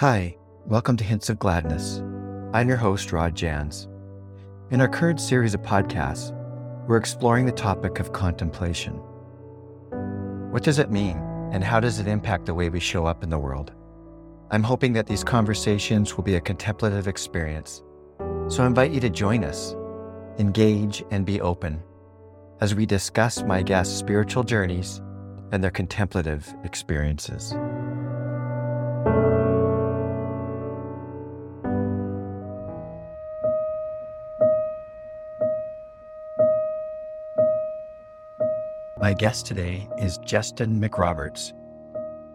[0.00, 2.02] Hi, welcome to Hints of Gladness.
[2.52, 3.88] I'm your host, Rod Jans.
[4.70, 6.36] In our current series of podcasts,
[6.86, 8.92] we're exploring the topic of contemplation.
[10.50, 11.16] What does it mean,
[11.50, 13.72] and how does it impact the way we show up in the world?
[14.50, 17.82] I'm hoping that these conversations will be a contemplative experience,
[18.48, 19.74] so I invite you to join us,
[20.38, 21.82] engage, and be open
[22.60, 25.00] as we discuss my guests' spiritual journeys
[25.52, 27.54] and their contemplative experiences.
[39.06, 41.52] My guest today is Justin McRoberts.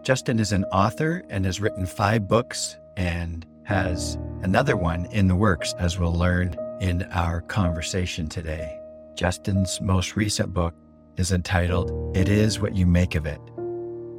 [0.02, 5.36] Justin is an author and has written five books and has another one in the
[5.36, 8.80] works, as we'll learn in our conversation today.
[9.16, 10.74] Justin's most recent book
[11.18, 13.40] is entitled It Is What You Make of It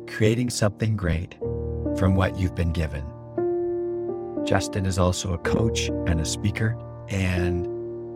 [0.08, 1.34] Creating Something Great
[1.98, 3.04] from What You've Been Given.
[4.46, 6.78] Justin is also a coach and a speaker,
[7.10, 7.66] and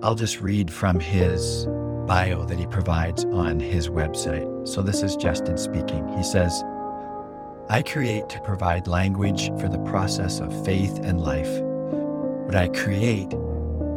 [0.05, 1.67] I'll just read from his
[2.07, 4.67] bio that he provides on his website.
[4.67, 6.07] So this is Justin speaking.
[6.15, 6.63] He says,
[7.69, 11.49] I create to provide language for the process of faith and life.
[12.45, 13.33] What I create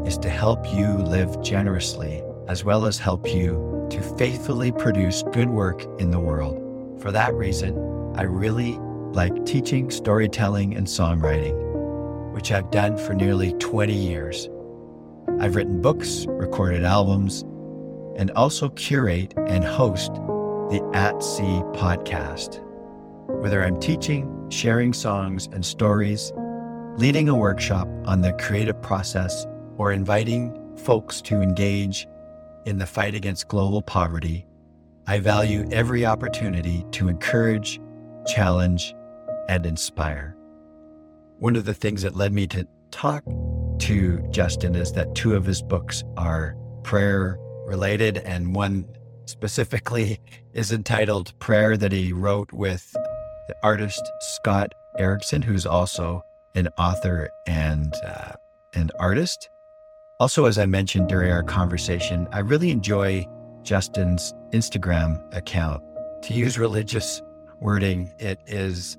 [0.05, 5.50] is to help you live generously, as well as help you to faithfully produce good
[5.50, 6.56] work in the world.
[7.00, 7.77] For that reason,
[8.16, 8.77] I really
[9.12, 11.55] like teaching, storytelling, and songwriting,
[12.33, 14.48] which I've done for nearly 20 years.
[15.38, 17.44] I've written books, recorded albums,
[18.21, 22.62] and also curate and host the At Sea podcast.
[23.41, 26.31] Whether I'm teaching, sharing songs and stories,
[26.99, 29.47] leading a workshop on the creative process,
[29.79, 32.07] or inviting folks to engage
[32.67, 34.47] in the fight against global poverty,
[35.07, 37.81] I value every opportunity to encourage,
[38.27, 38.95] challenge,
[39.49, 40.37] and inspire.
[41.39, 43.25] One of the things that led me to talk
[43.78, 47.39] to Justin is that two of his books are prayer
[47.70, 48.84] related, and one
[49.26, 50.20] specifically
[50.53, 52.92] is entitled Prayer that he wrote with
[53.48, 54.03] the artist
[54.34, 56.22] Scott Erickson, who's also
[56.56, 58.32] an author and uh,
[58.75, 59.48] an artist.
[60.19, 63.25] Also, as I mentioned during our conversation, I really enjoy
[63.62, 65.82] Justin's Instagram account.
[66.22, 67.22] To use religious
[67.60, 68.98] wording, it is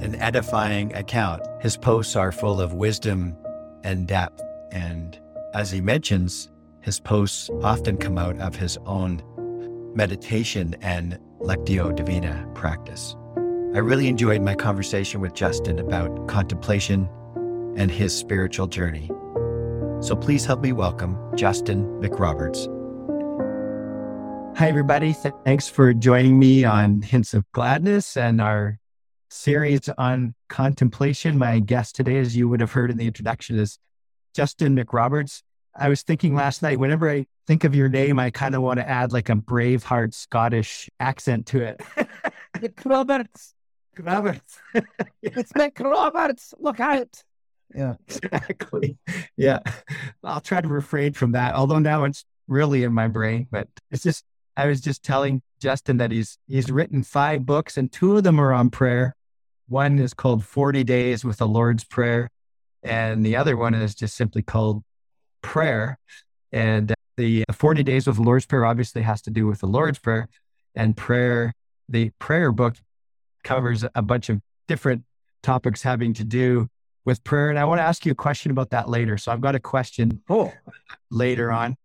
[0.00, 1.42] an edifying account.
[1.60, 3.36] His posts are full of wisdom
[3.84, 4.42] and depth.
[4.72, 5.18] And
[5.54, 6.50] as he mentions,
[6.86, 9.20] his posts often come out of his own
[9.96, 13.16] meditation and Lectio Divina practice.
[13.74, 17.08] I really enjoyed my conversation with Justin about contemplation
[17.76, 19.08] and his spiritual journey.
[20.00, 22.68] So please help me welcome Justin McRoberts.
[24.56, 25.12] Hi, everybody.
[25.44, 28.78] Thanks for joining me on Hints of Gladness and our
[29.28, 31.36] series on contemplation.
[31.36, 33.76] My guest today, as you would have heard in the introduction, is
[34.34, 35.42] Justin McRoberts.
[35.78, 38.80] I was thinking last night, whenever I think of your name, I kind of want
[38.80, 41.82] to add like a Braveheart Scottish accent to it.
[42.84, 43.54] Roberts.
[43.98, 44.58] Roberts.
[45.22, 46.54] It's Mick Roberts.
[46.58, 47.22] Look out.
[47.74, 48.96] Yeah, exactly.
[49.36, 49.58] Yeah.
[50.22, 53.48] I'll try to refrain from that, although now it's really in my brain.
[53.50, 54.24] But it's just,
[54.56, 58.40] I was just telling Justin that he's he's written five books and two of them
[58.40, 59.14] are on prayer.
[59.68, 62.30] One is called 40 Days with the Lord's Prayer,
[62.84, 64.84] and the other one is just simply called
[65.42, 65.98] prayer.
[66.52, 69.66] And the uh, 40 days of the Lord's Prayer obviously has to do with the
[69.66, 70.28] Lord's Prayer.
[70.74, 71.52] And prayer,
[71.88, 72.76] the prayer book
[73.44, 75.04] covers a bunch of different
[75.42, 76.68] topics having to do
[77.04, 77.50] with prayer.
[77.50, 79.16] And I want to ask you a question about that later.
[79.16, 80.52] So I've got a question oh.
[81.10, 81.76] later on.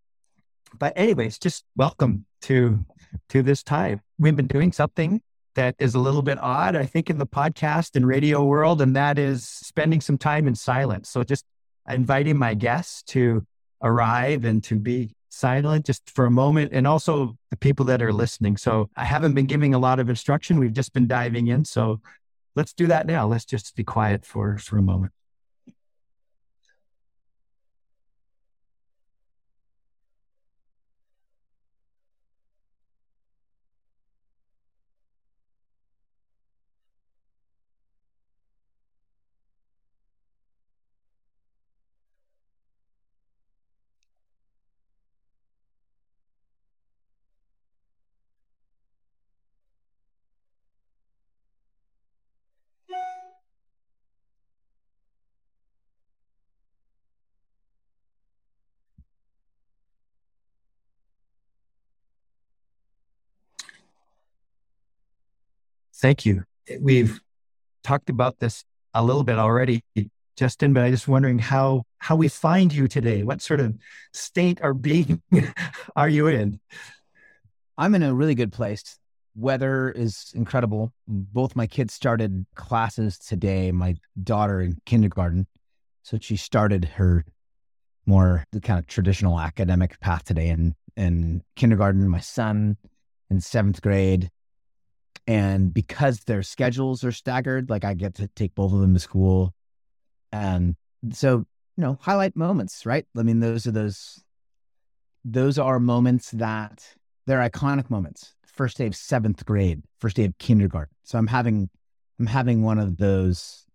[0.77, 2.83] But anyways, just welcome to
[3.29, 4.01] to this time.
[4.17, 5.21] We've been doing something
[5.55, 8.95] that is a little bit odd, I think, in the podcast and radio world, and
[8.95, 11.09] that is spending some time in silence.
[11.09, 11.45] So just
[11.89, 13.45] inviting my guests to
[13.81, 18.13] arrive and to be silent just for a moment and also the people that are
[18.13, 18.57] listening.
[18.57, 20.59] So I haven't been giving a lot of instruction.
[20.59, 21.65] We've just been diving in.
[21.65, 22.01] So
[22.55, 23.27] let's do that now.
[23.27, 25.13] Let's just be quiet for, for a moment.
[66.01, 66.43] Thank you.
[66.79, 67.19] We've
[67.83, 68.63] talked about this
[68.93, 69.83] a little bit already,
[70.35, 73.21] Justin, but I just wondering how how we find you today.
[73.21, 73.77] What sort of
[74.11, 75.21] state or being
[75.95, 76.59] are you in?
[77.77, 78.97] I'm in a really good place.
[79.35, 80.91] Weather is incredible.
[81.07, 83.71] Both my kids started classes today.
[83.71, 85.45] My daughter in kindergarten,
[86.01, 87.23] so she started her
[88.07, 92.09] more the kind of traditional academic path today in in kindergarten.
[92.09, 92.77] My son
[93.29, 94.31] in seventh grade,
[95.27, 98.99] and because their schedules are staggered, like I get to take both of them to
[98.99, 99.53] school,
[100.31, 100.75] and
[101.11, 101.45] so
[101.77, 103.05] you know highlight moments, right?
[103.17, 104.23] I mean, those are those
[105.23, 106.83] those are moments that
[107.27, 108.33] they're iconic moments.
[108.45, 110.93] First day of seventh grade, first day of kindergarten.
[111.03, 111.69] So I'm having
[112.19, 113.65] I'm having one of those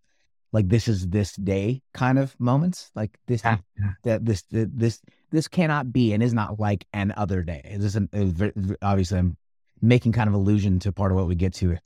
[0.53, 2.91] like this is this day kind of moments.
[2.95, 3.57] Like this Yeah.
[4.03, 5.01] that this this
[5.31, 7.61] this cannot be and is not like an other day.
[7.63, 9.37] It isn't it ve- ve- obviously I'm
[9.81, 11.77] making kind of allusion to part of what we get to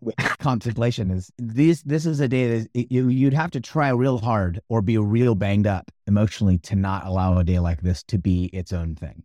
[0.00, 4.18] with contemplation is this this is a day that you you'd have to try real
[4.18, 8.18] hard or be real banged up emotionally to not allow a day like this to
[8.18, 9.22] be its own thing.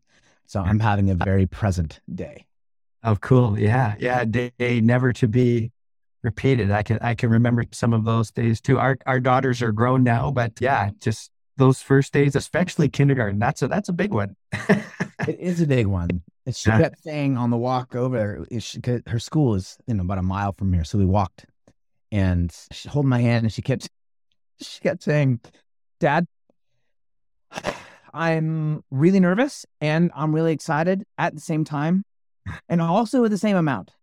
[0.47, 2.45] So I'm having a very present day.
[3.03, 3.57] Oh, cool.
[3.57, 3.95] Yeah.
[3.99, 4.21] Yeah.
[4.21, 5.71] a Day never to be
[6.23, 6.71] repeated.
[6.71, 8.79] I can, I can remember some of those days too.
[8.79, 13.39] Our, our daughters are grown now, but yeah, just those first days, especially kindergarten.
[13.39, 14.35] That's a, that's a big one.
[15.27, 16.21] It is a big one.
[16.45, 16.79] And She Yeah.
[16.79, 20.53] kept saying on the walk over she, her school is you know about a mile
[20.53, 21.45] from here, so we walked,
[22.11, 23.89] and she held my hand, and she kept
[24.61, 25.39] she kept saying,
[25.99, 26.27] "Dad,
[28.13, 32.05] I'm really nervous and I'm really excited at the same time,
[32.69, 33.91] and also at the same amount."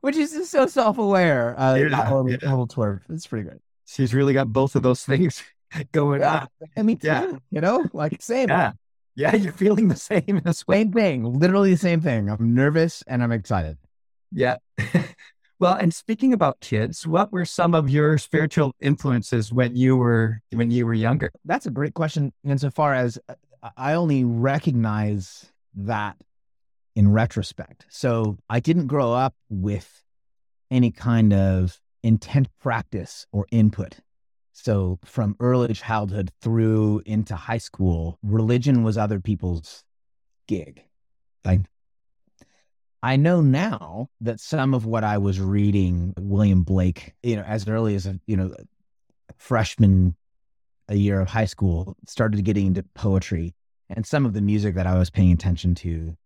[0.00, 1.58] Which is just so self-aware.
[1.58, 2.36] Uh, Yeah, little, yeah.
[2.42, 3.00] little twerp.
[3.10, 3.60] It's pretty great.
[3.86, 5.42] She's really got both of those things
[5.92, 6.48] going Yeah, on.
[6.76, 7.08] and me too.
[7.08, 7.32] Yeah.
[7.50, 8.48] You know, like same.
[8.48, 8.72] Yeah.
[9.18, 9.34] Yeah.
[9.34, 10.78] You're feeling the same as well.
[10.78, 12.30] Same thing, literally the same thing.
[12.30, 13.76] I'm nervous and I'm excited.
[14.30, 14.58] Yeah.
[15.58, 20.40] well, and speaking about kids, what were some of your spiritual influences when you were,
[20.52, 21.32] when you were younger?
[21.44, 22.32] That's a great question.
[22.44, 23.34] Insofar as uh,
[23.76, 26.16] I only recognize that
[26.94, 27.86] in retrospect.
[27.88, 30.04] So I didn't grow up with
[30.70, 33.96] any kind of intent practice or input.
[34.60, 39.84] So from early childhood through into high school, religion was other people's
[40.48, 40.82] gig.
[41.44, 41.60] Like
[43.04, 47.68] I know now that some of what I was reading, William Blake, you know, as
[47.68, 48.52] early as a you know
[49.36, 50.16] freshman
[50.88, 53.54] a year of high school, started getting into poetry,
[53.88, 56.16] and some of the music that I was paying attention to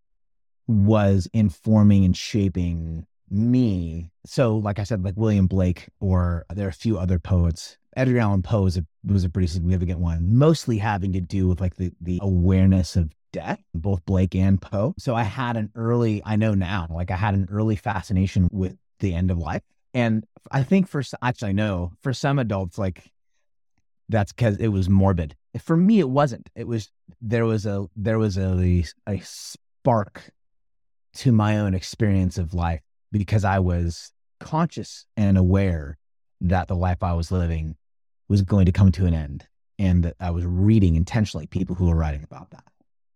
[0.67, 4.11] was informing and shaping me.
[4.25, 7.77] So, like I said, like William Blake, or there are a few other poets.
[7.97, 11.61] Edgar Allan Poe was a, was a pretty significant one, mostly having to do with
[11.61, 14.95] like the, the awareness of death, both Blake and Poe.
[14.99, 18.77] So I had an early, I know now, like I had an early fascination with
[19.01, 19.63] the end of life.
[19.95, 23.11] And I think for, actually, I know for some adults, like
[24.09, 25.37] that's because it was morbid.
[25.61, 26.49] For me, it wasn't.
[26.55, 26.91] It was,
[27.21, 30.31] there was a, there was a, a spark
[31.17, 32.81] to my own experience of life
[33.11, 35.99] because I was conscious and aware
[36.41, 37.77] that the life I was living
[38.29, 39.47] was going to come to an end
[39.79, 42.65] and that I was reading intentionally people who were writing about that,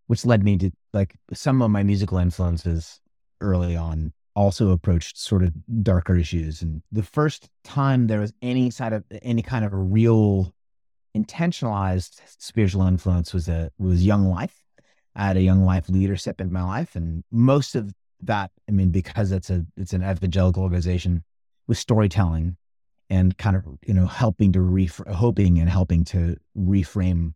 [0.06, 3.00] which led me to like some of my musical influences
[3.40, 5.52] early on also approached sort of
[5.82, 6.62] darker issues.
[6.62, 10.54] And the first time there was any side of any kind of a real
[11.16, 14.62] intentionalized spiritual influence was a was Young Life.
[15.14, 18.90] I had a Young Life leadership in my life, and most of that, I mean,
[18.90, 21.24] because it's a it's an evangelical organization,
[21.66, 22.56] was storytelling
[23.10, 27.34] and kind of you know helping to ref- hoping and helping to reframe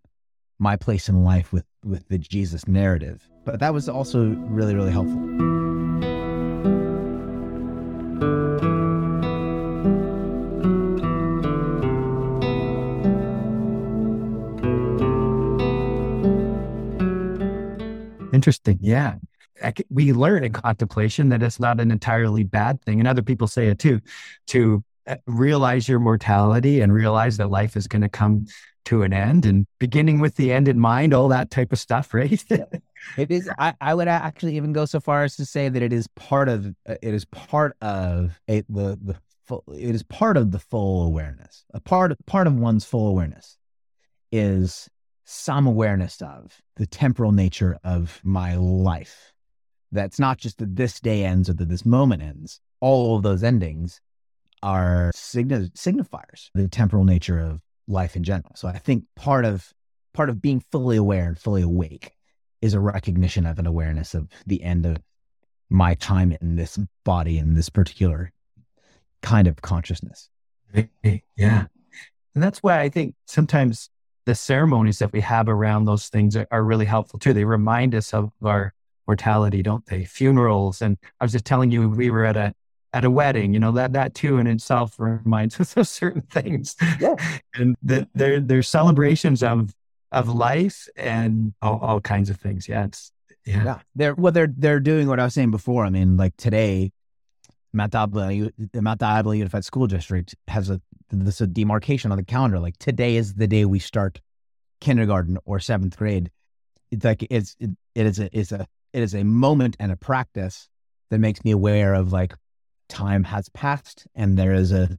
[0.58, 3.28] my place in life with with the Jesus narrative.
[3.44, 5.50] But that was also really really helpful.
[18.32, 18.78] Interesting.
[18.80, 19.16] Yeah.
[19.90, 22.98] We learn in contemplation that it's not an entirely bad thing.
[22.98, 24.00] And other people say it too,
[24.46, 24.82] to
[25.26, 28.46] realize your mortality and realize that life is going to come
[28.86, 32.14] to an end and beginning with the end in mind, all that type of stuff,
[32.14, 32.42] right?
[33.16, 33.50] It is.
[33.58, 36.48] I, I would actually even go so far as to say that it is part
[36.48, 36.66] of.
[36.88, 39.16] uh, It is part of a, the the.
[39.46, 41.64] Full, it is part of the full awareness.
[41.74, 43.58] A part part of one's full awareness
[44.30, 44.88] is
[45.24, 49.32] some awareness of the temporal nature of my life.
[49.90, 52.60] That's not just that this day ends or that this moment ends.
[52.80, 54.00] All of those endings
[54.62, 58.52] are signi- signifiers, the temporal nature of life in general.
[58.54, 59.72] So I think part of
[60.12, 62.12] part of being fully aware and fully awake
[62.60, 64.98] is a recognition of an awareness of the end of
[65.70, 68.32] my time in this body in this particular
[69.22, 70.28] kind of consciousness.
[71.36, 71.66] Yeah.
[72.34, 73.88] And that's why I think sometimes
[74.26, 77.32] the ceremonies that we have around those things are, are really helpful too.
[77.32, 78.74] They remind us of our
[79.06, 80.04] mortality, don't they?
[80.04, 80.82] Funerals.
[80.82, 82.54] And I was just telling you, we were at a,
[82.92, 86.76] at a wedding, you know, that, that too in itself reminds us of certain things.
[87.00, 87.14] Yeah.
[87.54, 89.74] and that they're, they're celebrations of,
[90.12, 92.68] of life and all, all kinds of things.
[92.68, 92.86] Yeah.
[92.86, 93.12] It's,
[93.46, 93.64] yeah.
[93.64, 93.78] Yeah.
[93.94, 95.84] They're well, they're they're doing what I was saying before.
[95.84, 96.92] I mean, like today,
[97.72, 98.28] Mount Diablo,
[98.72, 100.80] the Mount Diablo Unified School District has a
[101.10, 102.58] this a demarcation on the calendar.
[102.58, 104.20] Like today is the day we start
[104.80, 106.30] kindergarten or seventh grade.
[106.90, 109.96] It's like it's it, it is a it's a it is a moment and a
[109.96, 110.68] practice
[111.10, 112.34] that makes me aware of like
[112.90, 114.98] time has passed and there is a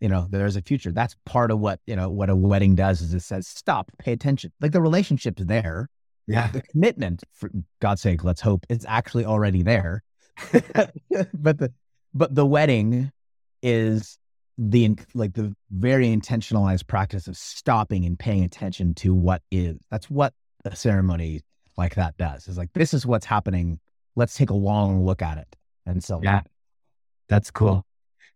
[0.00, 0.90] you know there is a future.
[0.92, 4.12] That's part of what you know what a wedding does is it says stop, pay
[4.12, 4.52] attention.
[4.60, 5.88] Like the relationship's there
[6.26, 6.48] Yeah.
[6.48, 7.50] the commitment for
[7.80, 10.02] god's sake let's hope it's actually already there
[10.52, 11.72] but the
[12.14, 13.12] but the wedding
[13.62, 14.18] is
[14.58, 20.10] the like the very intentionalized practice of stopping and paying attention to what is that's
[20.10, 20.32] what
[20.64, 21.40] a ceremony
[21.76, 23.78] like that does is like this is what's happening
[24.16, 26.40] let's take a long look at it and so Yeah.
[27.28, 27.84] That's cool.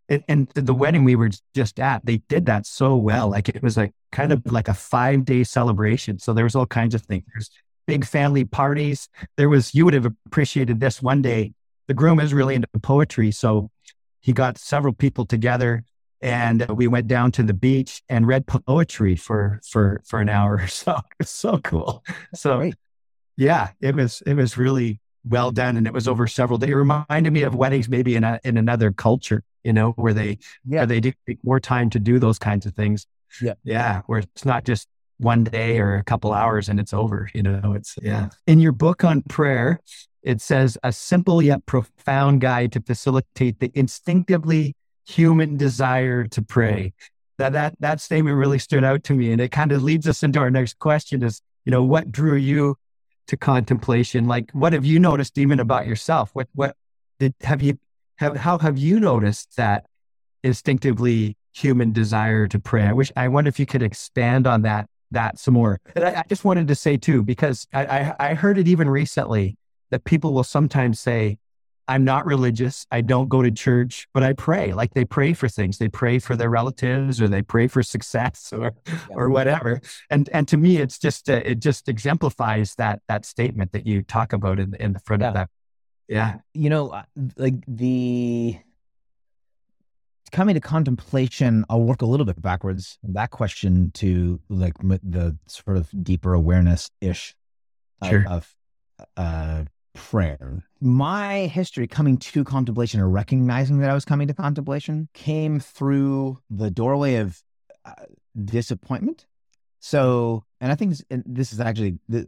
[0.08, 3.30] And, and the wedding we were just at, they did that so well.
[3.30, 6.18] Like it was like kind of like a five day celebration.
[6.18, 7.24] So there was all kinds of things.
[7.32, 7.50] There's
[7.86, 9.08] big family parties.
[9.36, 11.52] There was, you would have appreciated this one day.
[11.86, 13.30] The groom is really into poetry.
[13.30, 13.70] So
[14.20, 15.84] he got several people together
[16.20, 20.56] and we went down to the beach and read poetry for, for, for an hour
[20.56, 20.92] or so.
[21.10, 22.04] It was so cool.
[22.34, 22.72] So
[23.36, 25.76] yeah, it was, it was really well done.
[25.76, 26.70] And it was over several days.
[26.70, 30.38] It reminded me of weddings, maybe in a, in another culture, you know, where they,
[30.66, 30.80] Yeah.
[30.80, 33.06] where they do take more time to do those kinds of things.
[33.40, 33.54] Yeah.
[33.64, 34.02] Yeah.
[34.06, 37.74] Where it's not just one day or a couple hours and it's over, you know,
[37.74, 38.30] it's, yeah.
[38.46, 39.80] In your book on prayer,
[40.22, 44.74] it says a simple yet profound guide to facilitate the instinctively
[45.06, 46.92] human desire to pray.
[47.38, 49.32] That, that, that statement really stood out to me.
[49.32, 52.36] And it kind of leads us into our next question is, you know, what drew
[52.36, 52.76] you
[53.30, 54.26] to contemplation?
[54.26, 56.30] Like, what have you noticed even about yourself?
[56.34, 56.76] What, what
[57.18, 57.78] did, have you,
[58.16, 59.86] have, how have you noticed that
[60.42, 62.82] instinctively human desire to pray?
[62.82, 65.78] I wish, I wonder if you could expand on that, that some more.
[65.94, 68.90] And I, I just wanted to say too, because I, I, I heard it even
[68.90, 69.56] recently
[69.90, 71.38] that people will sometimes say,
[71.90, 72.86] I'm not religious.
[72.92, 74.72] I don't go to church, but I pray.
[74.72, 75.78] Like they pray for things.
[75.78, 78.74] They pray for their relatives or they pray for success or,
[79.10, 79.80] or whatever.
[80.08, 84.02] And, and to me, it's just, uh, it just exemplifies that, that statement that you
[84.02, 85.28] talk about in, in the front Yeah.
[85.28, 85.50] of that.
[86.06, 86.34] Yeah.
[86.54, 87.02] you know, uh,
[87.36, 88.56] like the
[90.30, 92.98] coming to contemplation, I'll work a little bit backwards.
[93.02, 97.34] That question to like the sort of deeper awareness ish
[98.00, 98.54] of, of
[99.16, 100.64] uh, prayer.
[100.80, 106.38] My history coming to contemplation or recognizing that I was coming to contemplation came through
[106.48, 107.42] the doorway of
[107.84, 107.92] uh,
[108.44, 109.26] disappointment.
[109.80, 112.26] So, and I think this, this is actually the,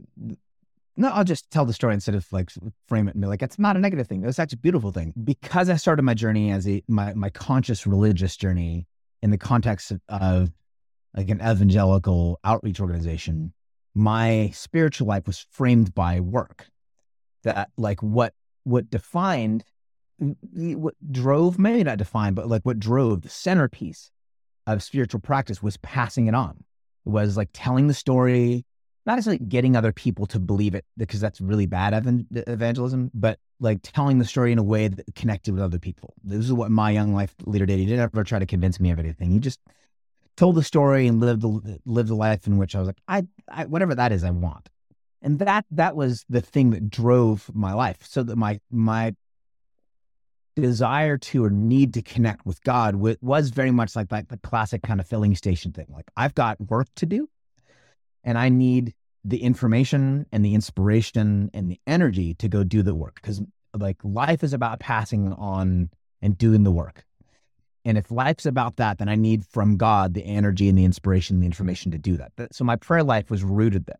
[0.97, 2.50] no, I'll just tell the story instead of like
[2.87, 4.25] frame it and be like, it's not a negative thing.
[4.25, 5.12] It's actually a beautiful thing.
[5.23, 8.87] Because I started my journey as a my my conscious religious journey
[9.23, 10.50] in the context of, of
[11.16, 13.52] like an evangelical outreach organization,
[13.95, 16.69] my spiritual life was framed by work.
[17.43, 18.35] That like what
[18.65, 19.65] what defined
[20.55, 24.11] what drove, maybe not defined, but like what drove the centerpiece
[24.67, 26.65] of spiritual practice was passing it on.
[27.07, 28.65] It was like telling the story,
[29.05, 31.93] not necessarily getting other people to believe it because that's really bad
[32.47, 36.15] evangelism, but like telling the story in a way that connected with other people.
[36.23, 37.81] This is what my young life leader did.
[37.81, 39.31] He didn't ever try to convince me of anything.
[39.31, 39.61] He just
[40.37, 43.27] told the story and lived the lived the life in which I was like, I,
[43.49, 44.69] I whatever that is, I want.
[45.23, 47.99] And that that was the thing that drove my life.
[48.02, 49.14] So that my my
[50.57, 54.37] desire to or need to connect with God wa- was very much like that the
[54.38, 55.87] classic kind of filling station thing.
[55.88, 57.29] Like I've got work to do
[58.23, 62.95] and I need the information and the inspiration and the energy to go do the
[62.95, 63.41] work because
[63.75, 65.88] like life is about passing on
[66.21, 67.05] and doing the work.
[67.85, 71.37] And if life's about that, then I need from God the energy and the inspiration
[71.37, 72.17] and the information to do.
[72.17, 73.97] That- So my prayer life was rooted there.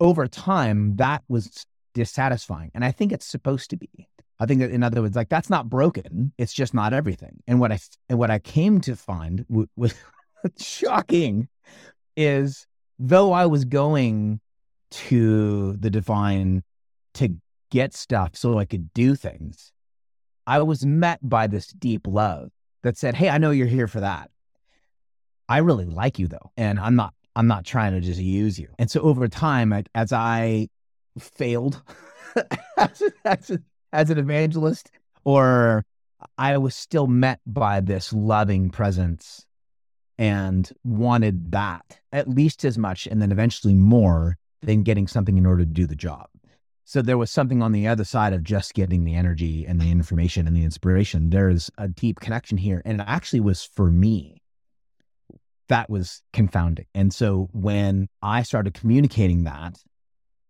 [0.00, 2.70] Over time, that was dissatisfying.
[2.74, 4.08] And I think it's supposed to be.
[4.38, 6.32] I think that in other words, like that's not broken.
[6.38, 7.42] It's just not everything.
[7.46, 7.78] And what I
[8.08, 9.94] and what I came to find w- was
[10.58, 11.48] shocking
[12.16, 12.66] is
[12.98, 14.40] though I was going
[14.90, 16.62] to the divine
[17.14, 17.36] to
[17.70, 19.72] get stuff so I could do things,
[20.46, 22.50] I was met by this deep love
[22.82, 24.30] that said, Hey, I know you're here for that.
[25.48, 26.50] I really like you though.
[26.56, 28.68] And I'm not, I'm not trying to just use you.
[28.78, 30.68] And so over time, I, as I
[31.18, 31.82] failed
[32.76, 33.58] as, as,
[33.92, 34.90] as an evangelist
[35.24, 35.84] or
[36.38, 39.46] I was still met by this loving presence
[40.18, 45.46] and wanted that at least as much and then eventually more than getting something in
[45.46, 46.28] order to do the job.
[46.84, 49.90] So there was something on the other side of just getting the energy and the
[49.90, 51.30] information and the inspiration.
[51.30, 52.82] There's a deep connection here.
[52.84, 54.39] And it actually was for me,
[55.70, 56.86] that was confounding.
[56.94, 59.78] And so when I started communicating that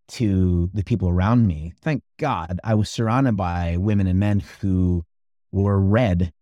[0.08, 5.04] to the people around me, thank God I was surrounded by women and men who
[5.52, 6.32] were read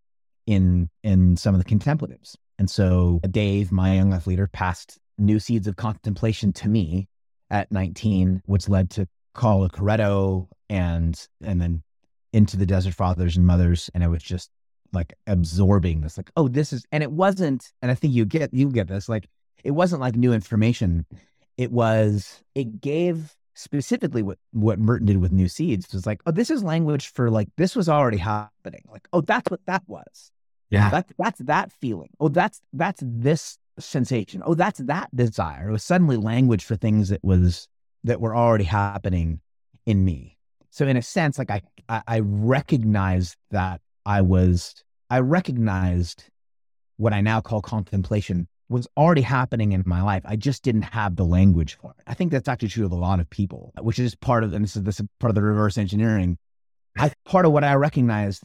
[0.46, 2.36] in in some of the contemplatives.
[2.58, 7.08] And so Dave, my young life leader, passed new seeds of contemplation to me
[7.50, 11.82] at 19, which led to Carlo Carretto and and then
[12.32, 13.90] into the Desert Fathers and Mothers.
[13.92, 14.50] And it was just
[14.92, 18.52] like absorbing this, like, oh, this is and it wasn't, and I think you get
[18.52, 19.28] you get this, like
[19.64, 21.06] it wasn't like new information.
[21.56, 26.30] It was it gave specifically what what Merton did with New Seeds was like, oh,
[26.30, 28.82] this is language for like this was already happening.
[28.90, 30.30] Like, oh, that's what that was.
[30.70, 30.90] Yeah.
[30.90, 32.10] That's that's that feeling.
[32.20, 34.42] Oh, that's that's this sensation.
[34.44, 35.70] Oh, that's that desire.
[35.70, 37.68] It was suddenly language for things that was
[38.04, 39.40] that were already happening
[39.86, 40.36] in me.
[40.70, 44.74] So in a sense, like I I, I recognized that I was
[45.10, 46.24] I recognized
[46.96, 50.22] what I now call contemplation was already happening in my life.
[50.24, 52.02] I just didn't have the language for it.
[52.06, 54.64] I think that's actually true of a lot of people, which is part of and
[54.64, 56.38] this is this is part of the reverse engineering.
[56.96, 58.42] I part of what I recognized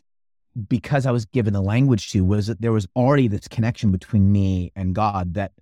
[0.68, 4.32] because I was given the language to was that there was already this connection between
[4.32, 5.54] me and God that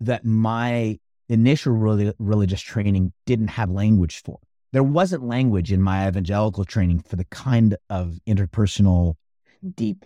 [0.00, 0.98] that my
[1.30, 1.72] initial
[2.18, 4.40] religious training didn't have language for.
[4.76, 9.14] There wasn't language in my evangelical training for the kind of interpersonal,
[9.74, 10.04] deep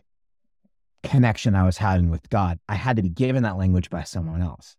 [1.02, 2.60] connection I was having with God.
[2.68, 4.76] I had to be given that language by someone else.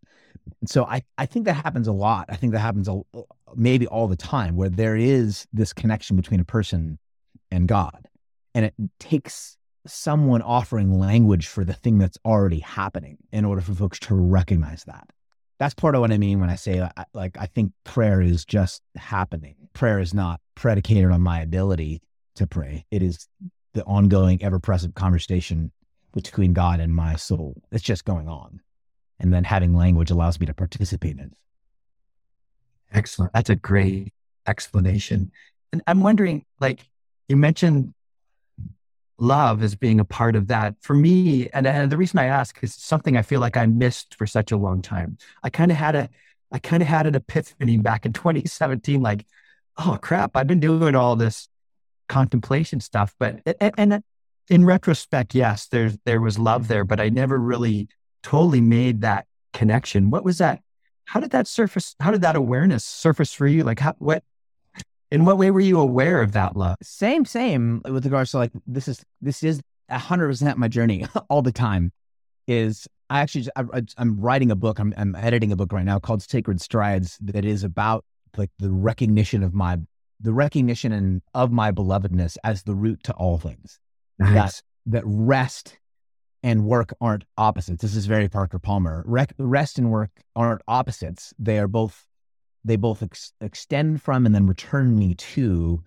[0.61, 2.27] And so I, I think that happens a lot.
[2.29, 3.01] I think that happens a,
[3.53, 6.97] maybe all the time where there is this connection between a person
[7.51, 8.07] and God
[8.55, 13.73] and it takes someone offering language for the thing that's already happening in order for
[13.73, 15.09] folks to recognize that.
[15.61, 18.45] That's part of what I mean when I say, uh, like, I think prayer is
[18.45, 19.53] just happening.
[19.73, 22.01] Prayer is not predicated on my ability
[22.37, 23.27] to pray, it is
[23.73, 25.71] the ongoing, ever present conversation
[26.13, 27.61] between God and my soul.
[27.71, 28.59] It's just going on.
[29.19, 31.33] And then having language allows me to participate in it.
[32.91, 33.31] Excellent.
[33.33, 34.13] That's a great
[34.47, 35.31] explanation.
[35.71, 36.89] And I'm wondering, like,
[37.29, 37.93] you mentioned
[39.21, 41.47] love as being a part of that for me.
[41.53, 44.51] And, and the reason I ask is something I feel like I missed for such
[44.51, 45.17] a long time.
[45.43, 46.09] I kind of had a,
[46.51, 49.25] I kind of had an epiphany back in 2017, like,
[49.77, 51.47] oh crap, I've been doing all this
[52.09, 54.03] contemplation stuff, but and, and
[54.49, 57.87] in retrospect, yes, there's there was love there, but I never really
[58.23, 60.09] totally made that connection.
[60.09, 60.61] What was that?
[61.05, 61.95] How did that surface?
[61.99, 63.63] How did that awareness surface for you?
[63.63, 64.23] Like, how, what
[65.11, 66.77] in what way were you aware of that love?
[66.81, 71.41] Same, same with regards to like this is this is hundred percent my journey all
[71.41, 71.91] the time.
[72.47, 74.79] Is I actually I, am writing a book.
[74.79, 78.05] I'm, I'm editing a book right now called Sacred Strides that is about
[78.37, 79.77] like the recognition of my
[80.19, 83.79] the recognition and of my belovedness as the root to all things.
[84.17, 84.33] Nice.
[84.33, 84.61] That
[84.97, 85.77] that rest
[86.43, 87.81] and work aren't opposites.
[87.81, 89.03] This is very Parker Palmer.
[89.05, 91.33] Rec- rest and work aren't opposites.
[91.37, 92.07] They are both
[92.63, 95.83] they both ex- extend from and then return me to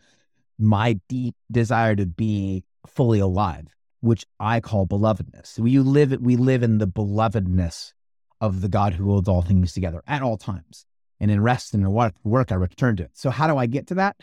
[0.59, 3.67] my deep desire to be fully alive,
[4.01, 5.59] which I call belovedness.
[5.59, 7.93] We live we live in the belovedness
[8.41, 10.87] of the God who holds all things together at all times.
[11.21, 13.13] And in rest and in work, I return to it.
[13.15, 14.17] So how do I get to that?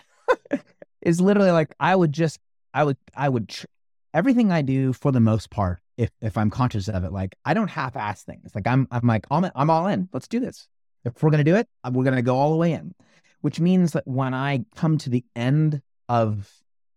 [1.02, 2.40] is literally like I would just
[2.74, 3.66] I would I would tr-
[4.14, 7.54] everything I do for the most part, if if I'm conscious of it, like I
[7.54, 8.52] don't half-ass things.
[8.54, 10.10] Like I'm I'm like I'm I'm all in.
[10.14, 10.68] Let's do this.
[11.04, 12.94] If we're going to do it, uh, we're going to go all the way in,
[13.42, 16.52] which means that when I come to the end of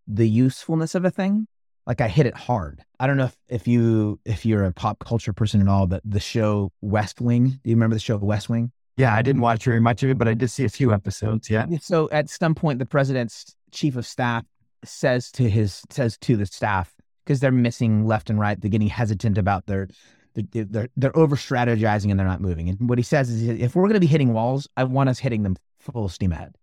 [0.06, 1.46] the usefulness of a thing,
[1.86, 2.82] like I hit it hard.
[2.98, 6.02] I don't know if, if you if you're a pop culture person at all, but
[6.04, 7.48] the show West Wing.
[7.48, 8.72] Do you remember the show West Wing?
[8.96, 11.50] Yeah, I didn't watch very much of it, but I did see a few episodes.
[11.50, 11.66] Yeah.
[11.80, 14.44] So at some point, the president's chief of staff
[14.84, 18.88] says to his says to the staff because they're missing left and right, they're getting
[18.88, 19.88] hesitant about their
[20.34, 22.68] they're, they're, over strategizing and they're not moving.
[22.68, 25.18] And what he says is, if we're going to be hitting walls, I want us
[25.18, 26.56] hitting them full steam ahead.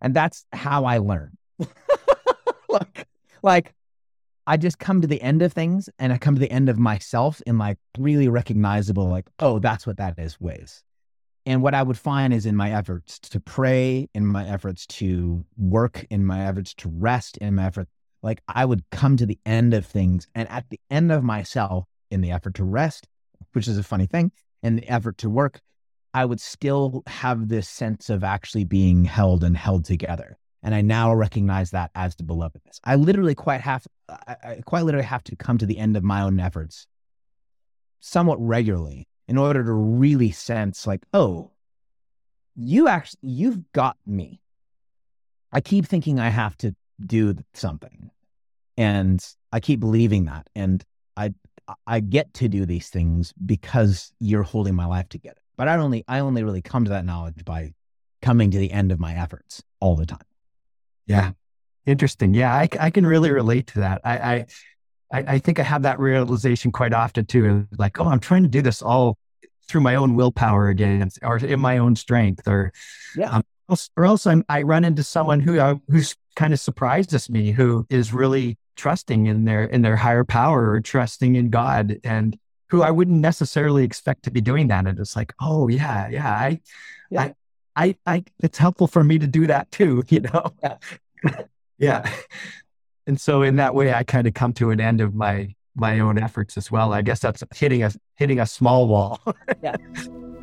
[0.00, 1.36] And that's how I learn.
[2.68, 3.08] like,
[3.42, 3.74] like
[4.46, 6.78] I just come to the end of things and I come to the end of
[6.78, 10.82] myself in like really recognizable, like, oh, that's what that is ways.
[11.44, 15.44] And what I would find is in my efforts to pray, in my efforts to
[15.56, 17.88] work, in my efforts to rest, in my effort,
[18.22, 20.28] like I would come to the end of things.
[20.34, 23.08] And at the end of myself, in the effort to rest,
[23.52, 24.30] which is a funny thing,
[24.62, 25.60] and the effort to work,
[26.14, 30.38] I would still have this sense of actually being held and held together.
[30.62, 32.78] And I now recognize that as the belovedness.
[32.84, 36.04] I literally quite have, I, I quite literally have to come to the end of
[36.04, 36.86] my own efforts
[38.00, 41.50] somewhat regularly in order to really sense like, oh,
[42.54, 44.40] you actually, you've got me.
[45.52, 48.10] I keep thinking I have to do something
[48.76, 50.48] and I keep believing that.
[50.54, 50.84] And
[51.16, 51.34] I,
[51.86, 55.40] I get to do these things because you're holding my life together.
[55.56, 57.74] But I only, I only really come to that knowledge by
[58.20, 60.26] coming to the end of my efforts all the time.
[61.06, 61.32] Yeah.
[61.86, 62.34] Interesting.
[62.34, 62.52] Yeah.
[62.54, 64.00] I, I can really relate to that.
[64.04, 64.46] I,
[65.12, 67.66] I, I think I have that realization quite often too.
[67.76, 69.18] Like, oh, I'm trying to do this all
[69.68, 72.72] through my own willpower again, or in my own strength, or
[73.16, 73.42] yeah, um,
[73.96, 77.86] or else I'm, I run into someone who uh, who's kind of surprises me, who
[77.90, 82.38] is really trusting in their in their higher power or trusting in God, and
[82.72, 84.86] who I wouldn't necessarily expect to be doing that.
[84.86, 86.60] And it's like, oh yeah, yeah, I,
[87.10, 87.20] yeah.
[87.20, 87.34] I,
[87.76, 90.52] I, I, it's helpful for me to do that too, you know?
[90.62, 90.76] Yeah.
[91.78, 92.12] yeah.
[93.06, 96.00] And so in that way, I kind of come to an end of my, my
[96.00, 96.94] own efforts as well.
[96.94, 99.20] I guess that's hitting a, hitting a small wall.
[99.62, 99.76] yeah.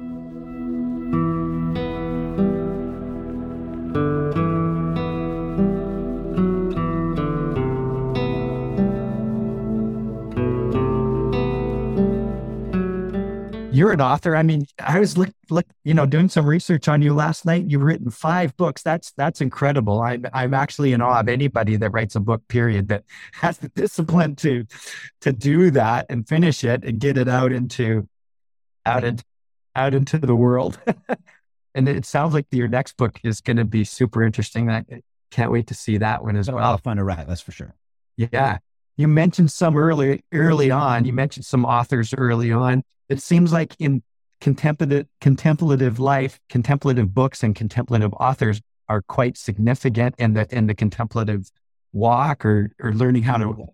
[13.79, 14.35] you're an author.
[14.35, 17.63] I mean, I was look, look, you know, doing some research on you last night.
[17.69, 18.83] You've written five books.
[18.83, 20.01] That's that's incredible.
[20.01, 22.45] I'm I'm actually in awe of anybody that writes a book.
[22.49, 22.89] Period.
[22.89, 24.65] That has the discipline to
[25.21, 28.09] to do that and finish it and get it out into
[28.85, 29.23] out into
[29.77, 30.77] out into the world.
[31.73, 34.69] and it sounds like your next book is going to be super interesting.
[34.69, 34.83] I
[35.31, 36.77] can't wait to see that one as well.
[36.79, 37.73] Fun to write, that's for sure.
[38.17, 38.57] Yeah.
[38.97, 41.05] You mentioned some early early on.
[41.05, 42.83] You mentioned some authors early on.
[43.09, 44.03] It seems like in
[44.39, 50.75] contemplative contemplative life, contemplative books and contemplative authors are quite significant in the in the
[50.75, 51.49] contemplative
[51.91, 53.67] walk or or learning how to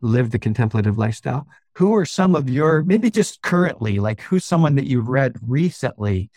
[0.00, 1.46] live the contemplative lifestyle.
[1.76, 6.30] Who are some of your maybe just currently, like who's someone that you've read recently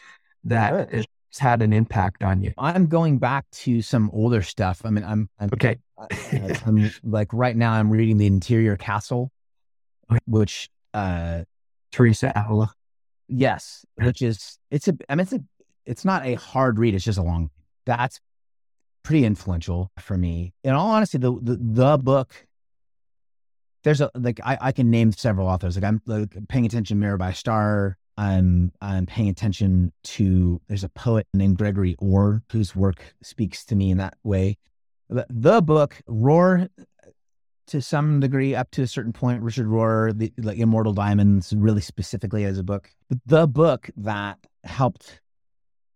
[0.44, 1.06] that has
[1.40, 2.54] had an impact on you?
[2.58, 4.82] I'm going back to some older stuff.
[4.86, 5.78] I mean, I'm, I'm okay.
[6.66, 9.32] I'm like right now I'm reading The Interior Castle,
[10.26, 11.44] which uh
[11.94, 12.74] Teresa Avila.
[13.30, 15.40] Yes, which is it's a I mean it's a
[15.86, 17.50] it's not a hard read, it's just a long
[17.86, 18.20] that's
[19.04, 20.54] pretty influential for me.
[20.64, 22.46] In all honesty, the the, the book
[23.84, 25.76] there's a like I, I can name several authors.
[25.76, 27.98] Like I'm like, paying attention Mirabai Starr.
[28.18, 33.76] I'm I'm paying attention to there's a poet named Gregory Orr whose work speaks to
[33.76, 34.58] me in that way
[35.10, 36.70] the, the book Rohr
[37.68, 41.82] to some degree up to a certain point richard rohr the like immortal diamonds really
[41.82, 42.90] specifically as a book.
[43.10, 45.22] But the book that helped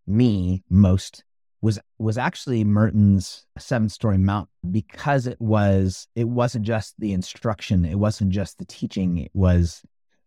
[0.06, 1.24] me most
[1.62, 7.84] was was actually merton's seven story mount because it was it wasn't just the instruction
[7.84, 9.82] it wasn't just the teaching it was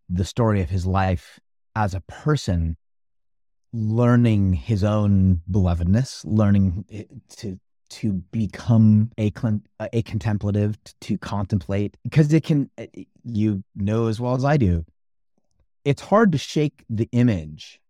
[0.09, 1.39] the story of his life
[1.77, 2.77] as a person
[3.73, 7.59] learning his own belovedness learning eh, to
[7.91, 9.33] to become a,
[9.93, 14.57] a contemplative, to contemplate, because it can, eh, eh, you know as well as I
[14.57, 14.85] do,
[15.85, 17.81] it's hard to shake the image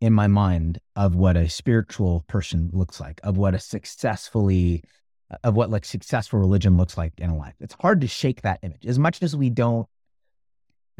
[0.00, 4.82] in my mind of what a spiritual person looks like, of what a successfully,
[5.44, 7.54] of what like successful religion looks like in a life.
[7.60, 9.86] It's hard to shake that image as much as we don't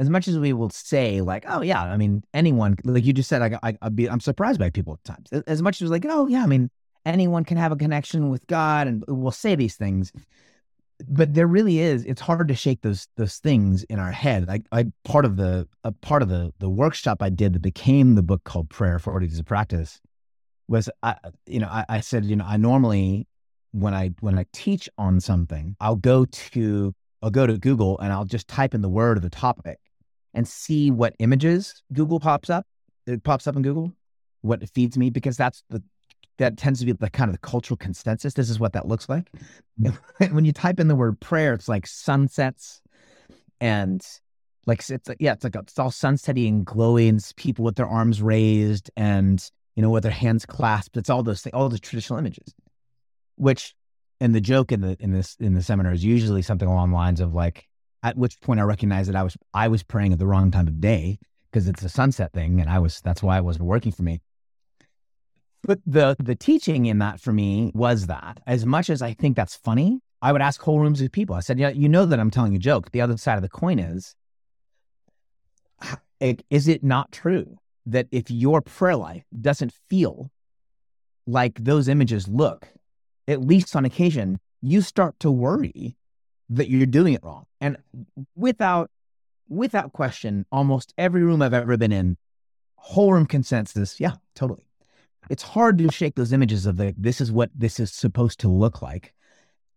[0.00, 3.28] as much as we will say like oh yeah i mean anyone like you just
[3.28, 6.06] said I, I, I'd be, i'm surprised by people at times as much as like
[6.08, 6.70] oh yeah i mean
[7.06, 10.12] anyone can have a connection with God and we'll say these things.
[11.08, 14.46] But there really is, it's hard to shake those those things in our head.
[14.46, 18.14] Like I part of the a part of the the workshop I did that became
[18.14, 20.00] the book called Prayer for Days of Practice
[20.68, 23.26] was I you know, I, I said, you know, I normally
[23.72, 28.12] when I when I teach on something, I'll go to I'll go to Google and
[28.12, 29.78] I'll just type in the word of the topic
[30.34, 32.66] and see what images Google pops up.
[33.06, 33.92] It pops up in Google,
[34.42, 35.82] what it feeds me, because that's the
[36.40, 38.34] that tends to be the kind of the cultural consensus.
[38.34, 39.30] This is what that looks like.
[39.80, 40.34] Mm-hmm.
[40.34, 42.80] when you type in the word prayer, it's like sunsets
[43.60, 44.04] and
[44.66, 48.90] like it's yeah, it's like it's all sunsetty and glowing, people with their arms raised
[48.96, 50.96] and you know with their hands clasped.
[50.96, 52.54] It's all those things, all the traditional images,
[53.36, 53.74] which
[54.18, 56.96] and the joke in the in this in the seminar is usually something along the
[56.96, 57.68] lines of like
[58.02, 60.68] at which point I recognized that I was I was praying at the wrong time
[60.68, 61.18] of day
[61.50, 64.20] because it's a sunset thing and I was that's why it wasn't working for me.
[65.62, 69.36] But the the teaching in that for me was that as much as I think
[69.36, 71.36] that's funny, I would ask whole rooms of people.
[71.36, 72.90] I said, "Yeah, you know that I'm telling a joke.
[72.90, 74.14] The other side of the coin is,
[76.50, 80.30] is it not true that if your prayer life doesn't feel
[81.26, 82.68] like those images look,
[83.28, 85.96] at least on occasion, you start to worry
[86.48, 87.44] that you're doing it wrong.
[87.60, 87.76] And
[88.34, 88.90] without
[89.48, 92.16] without question, almost every room I've ever been in,
[92.76, 94.69] whole room consensus, yeah, totally.
[95.28, 98.48] It's hard to shake those images of the this is what this is supposed to
[98.48, 99.12] look like.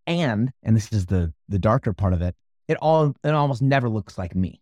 [0.08, 2.36] And and this is the the darker part of it,
[2.68, 4.62] it all it almost never looks like me.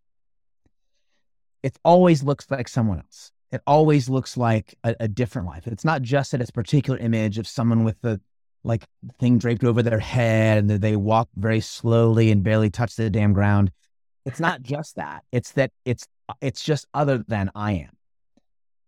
[1.63, 3.31] It always looks like someone else.
[3.51, 5.67] It always looks like a, a different life.
[5.67, 8.19] It's not just that it's particular image of someone with the
[8.63, 8.85] like
[9.19, 13.33] thing draped over their head and they walk very slowly and barely touch the damn
[13.33, 13.71] ground.
[14.25, 15.23] It's not just that.
[15.31, 16.07] It's that it's
[16.41, 17.91] it's just other than I am.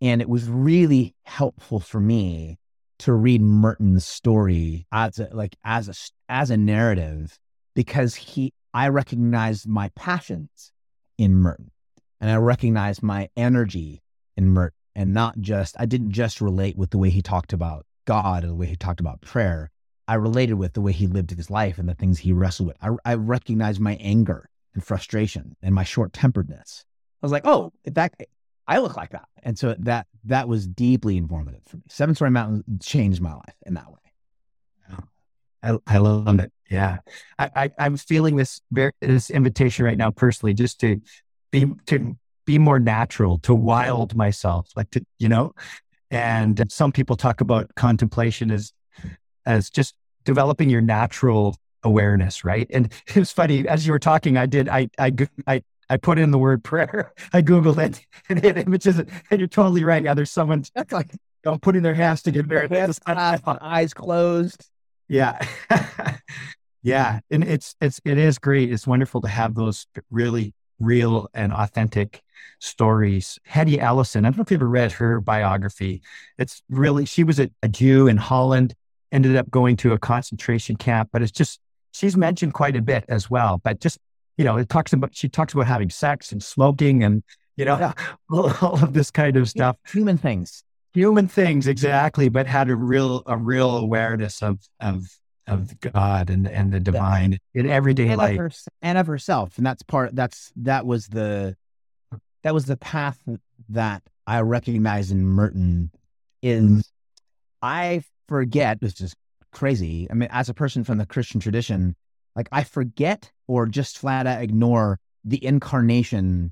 [0.04, 2.60] And it was really helpful for me
[3.00, 5.94] to read Merton's story as a, like as a
[6.30, 7.40] as a narrative
[7.74, 10.74] because he I recognized my passions
[11.18, 11.72] in Merton
[12.20, 14.04] and I recognized my energy
[14.36, 17.86] in Merton and not just I didn't just relate with the way he talked about
[18.06, 19.72] God and the way he talked about prayer.
[20.06, 22.78] I related with the way he lived his life and the things he wrestled with.
[22.82, 26.84] I, I recognized my anger and frustration and my short temperedness.
[27.22, 28.14] I was like, oh, that
[28.68, 29.28] I look like that.
[29.44, 31.84] And so that that was deeply informative for me.
[31.90, 33.98] Seven Storey Mountain changed my life in that way.
[35.64, 36.52] I, I love it.
[36.70, 36.98] Yeah.
[37.40, 38.62] I, I, am feeling this
[39.02, 41.00] this invitation right now personally, just to
[41.52, 45.54] be, to be more natural, to wild myself, like to, you know,
[46.12, 48.74] and some people talk about contemplation as,
[49.46, 49.96] as just
[50.26, 52.44] developing your natural awareness.
[52.44, 52.68] Right.
[52.70, 55.12] And it was funny as you were talking, I did, I, I,
[55.48, 57.14] I, I put in the word prayer.
[57.34, 60.04] I Googled it and hit images and you're totally right.
[60.04, 60.14] Yeah.
[60.14, 61.20] There's someone like, you
[61.52, 63.00] know, putting their hands together, hands
[63.62, 64.70] eyes closed.
[65.08, 65.38] Yeah.
[66.82, 67.20] yeah.
[67.30, 68.72] And it's, it's, it is great.
[68.72, 72.22] It's wonderful to have those really real and authentic
[72.60, 73.40] stories.
[73.54, 76.02] Etty Hillesum, I don't know if you ever read her biography.
[76.38, 78.74] It's really, she was a, a Jew in Holland,
[79.12, 81.60] ended up going to a concentration camp, but it's just,
[81.92, 83.60] she's mentioned quite a bit as well.
[83.64, 84.00] But just,
[84.38, 87.24] you know, it talks about, she talks about having sex and smoking and,
[87.56, 87.94] you know, yeah.
[88.32, 89.78] all, of this kind of stuff.
[89.88, 90.64] Human things.
[90.94, 95.06] Human things, exactly, but had a real, a real awareness of, of,
[95.48, 99.58] of God and and the divine in everyday and life, of her, and of herself,
[99.58, 100.16] and that's part.
[100.16, 101.56] That's that was the
[102.44, 103.20] that was the path
[103.70, 105.92] that I recognize in Merton.
[106.42, 106.80] Is mm-hmm.
[107.62, 108.80] I forget.
[108.82, 109.16] It's just
[109.52, 110.08] crazy.
[110.10, 111.96] I mean, as a person from the Christian tradition,
[112.36, 116.52] like I forget or just flat out ignore the incarnation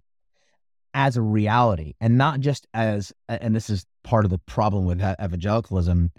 [0.94, 3.14] as a reality, and not just as.
[3.28, 6.12] And this is part of the problem with evangelicalism,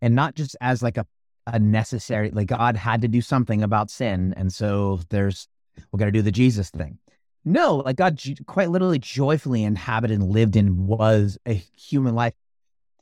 [0.00, 1.06] and not just as like a
[1.46, 5.48] a necessary like God had to do something about sin, and so there's
[5.90, 6.98] we're going to do the Jesus thing.
[7.44, 12.34] No, like God quite literally joyfully inhabited and lived in was a human life,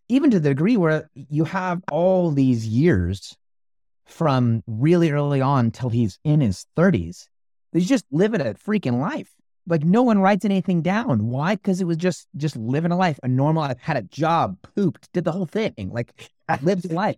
[0.08, 3.36] even to the degree where you have all these years
[4.08, 7.28] from really early on till he's in his 30s.
[7.72, 9.28] He's just living a freaking life.
[9.66, 11.28] Like no one writes anything down.
[11.28, 11.54] Why?
[11.54, 15.12] Because it was just just living a life, a normal life, had a job, pooped,
[15.12, 15.90] did the whole thing.
[15.92, 16.30] Like
[16.62, 17.16] lived life.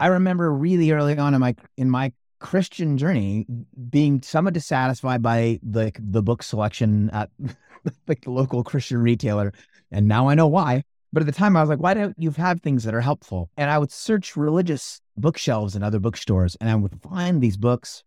[0.00, 3.46] I remember really early on in my in my Christian journey
[3.90, 7.30] being somewhat dissatisfied by the the book selection at
[8.08, 9.52] like the local Christian retailer,
[9.90, 10.84] and now I know why.
[11.12, 13.50] But at the time, I was like, why don't you have things that are helpful?
[13.56, 18.02] And I would search religious bookshelves and other bookstores, and I would find these books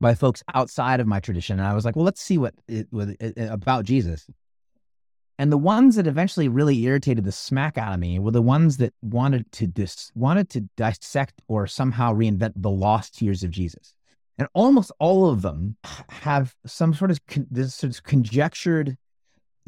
[0.00, 1.58] by folks outside of my tradition.
[1.58, 2.86] And I was like, well, let's see what it,
[3.36, 4.26] about Jesus.
[5.38, 8.76] And the ones that eventually really irritated the smack out of me were the ones
[8.76, 13.94] that wanted to dis- wanted to dissect or somehow reinvent the lost years of Jesus.
[14.38, 15.76] And almost all of them
[16.10, 18.96] have some sort of con- this sort of conjectured,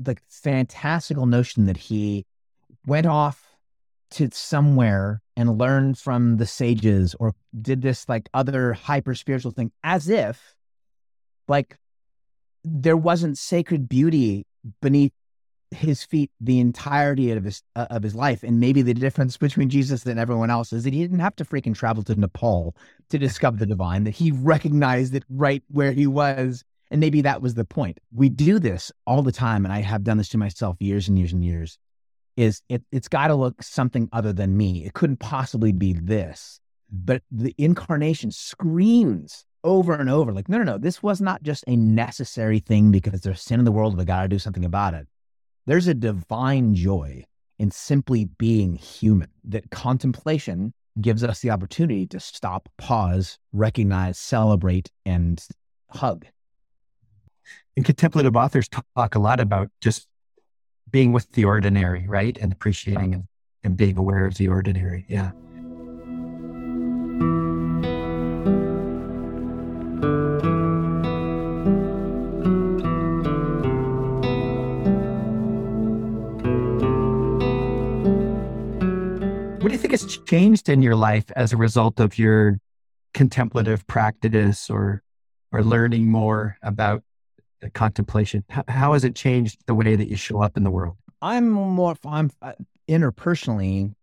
[0.07, 2.27] like fantastical notion that he
[2.87, 3.57] went off
[4.13, 9.73] to somewhere and learned from the sages or did this like other hyper spiritual thing
[9.83, 10.55] as if
[11.49, 11.79] like
[12.65, 14.47] there wasn't sacred beauty
[14.81, 15.13] beneath
[15.71, 18.43] his feet the entirety of his uh, of his life.
[18.43, 21.45] And maybe the difference between Jesus and everyone else is that he didn't have to
[21.45, 22.77] freaking travel to Nepal
[23.09, 26.63] to discover the divine that he recognized it right where he was.
[26.91, 27.99] And maybe that was the point.
[28.15, 31.19] We do this all the time and I have done this to myself years and
[31.19, 31.79] years and years
[32.37, 34.85] is it it's got to look something other than me.
[34.85, 36.61] It couldn't possibly be this.
[36.91, 41.63] But the incarnation screams over and over like no no no this was not just
[41.69, 44.95] a necessary thing because there's sin in the world we got to do something about
[44.95, 45.07] it.
[45.67, 47.25] There's a divine joy
[47.59, 54.91] in simply being human that contemplation gives us the opportunity to stop, pause, recognize, celebrate,
[55.07, 55.43] and
[55.89, 56.27] hug.
[57.77, 60.07] And contemplative authors talk a lot about just
[60.93, 62.37] being with the ordinary, right?
[62.39, 63.25] And appreciating and,
[63.65, 65.07] and being aware of the ordinary.
[65.09, 65.33] Yeah.
[79.61, 82.59] What do you think has changed in your life as a result of your
[83.15, 85.03] contemplative practice or
[85.53, 87.03] or learning more about
[87.71, 88.45] contemplation?
[88.49, 90.97] How, how has it changed the way that you show up in the world?
[91.21, 92.53] I'm more, I'm uh,
[92.89, 93.95] interpersonally,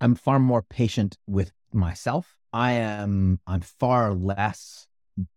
[0.00, 2.36] I'm far more patient with myself.
[2.52, 4.86] I am, I'm far less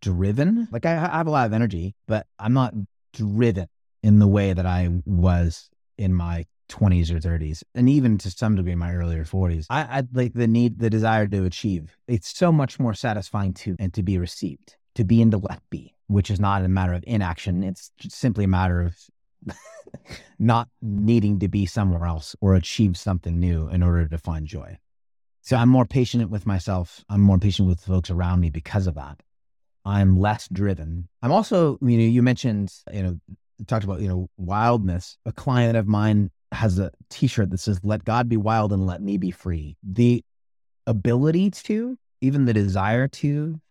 [0.01, 0.67] driven.
[0.71, 2.73] Like I, I have a lot of energy, but I'm not
[3.13, 3.67] driven
[4.03, 8.55] in the way that I was in my 20s or 30s, and even to some
[8.55, 9.65] degree in my earlier 40s.
[9.69, 11.97] I, I like the need, the desire to achieve.
[12.07, 15.61] It's so much more satisfying to and to be received, to be in the let
[15.69, 17.63] be, which is not a matter of inaction.
[17.63, 18.95] It's simply a matter of
[20.39, 24.77] not needing to be somewhere else or achieve something new in order to find joy.
[25.41, 27.03] So I'm more patient with myself.
[27.09, 29.21] I'm more patient with folks around me because of that.
[29.85, 31.07] I'm less driven.
[31.21, 33.19] I'm also, you know, you mentioned, you know,
[33.65, 35.17] talked about, you know, wildness.
[35.25, 39.01] A client of mine has a t-shirt that says, let God be wild and let
[39.01, 39.77] me be free.
[39.83, 40.23] The
[40.85, 43.61] ability to, even the desire to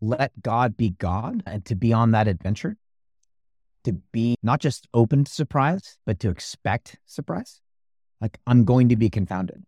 [0.00, 2.76] let God be God and to be on that adventure
[3.84, 7.60] to be not just open to surprise, but to expect surprise.
[8.20, 9.64] Like, I'm going to be confounded.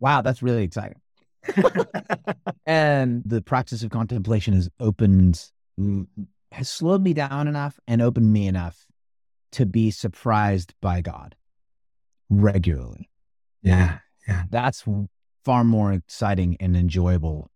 [0.00, 1.00] Wow, that's really exciting.
[2.66, 5.44] and the practice of contemplation has opened,
[5.78, 6.06] mm,
[6.52, 8.86] has slowed me down enough and opened me enough
[9.52, 11.34] to be surprised by God
[12.30, 13.10] regularly.
[13.62, 13.98] Yeah.
[14.26, 14.44] Yeah.
[14.50, 14.84] That's
[15.44, 17.50] far more exciting and enjoyable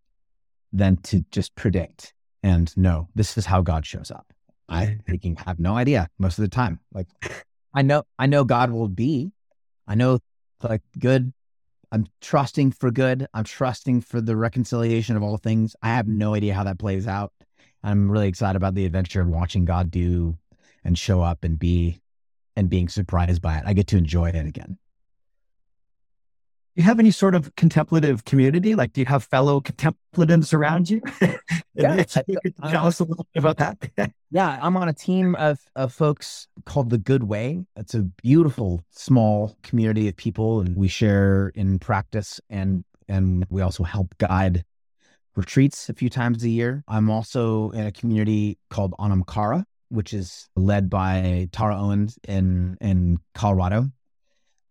[0.73, 4.33] than to just predict and know this is how God shows up.
[4.69, 6.81] I freaking have no idea most of the time.
[6.93, 7.09] Like
[7.75, 9.33] I know I know God will be.
[9.87, 10.19] I know
[10.63, 11.33] like good.
[11.93, 13.29] I'm trusting for good.
[13.33, 15.77] I'm trusting for the reconciliation of all things.
[15.83, 17.33] I have no idea how that plays out.
[17.83, 20.37] I'm really excited about the adventure of watching God do
[20.85, 22.01] and show up and be
[22.57, 23.65] and being surprised by it.
[23.67, 24.79] I get to enjoy it again
[26.77, 28.75] you have any sort of contemplative community?
[28.75, 31.01] Like, do you have fellow contemplatives around you?
[31.75, 34.13] yeah, you could tell us a little bit about that.
[34.31, 37.65] yeah, I'm on a team of of folks called the Good Way.
[37.77, 43.63] It's a beautiful small community of people, and we share in practice, and and we
[43.63, 44.65] also help guide
[45.35, 46.85] retreats a few times a year.
[46.89, 49.25] I'm also in a community called Anam
[49.89, 53.91] which is led by Tara Owens in in Colorado.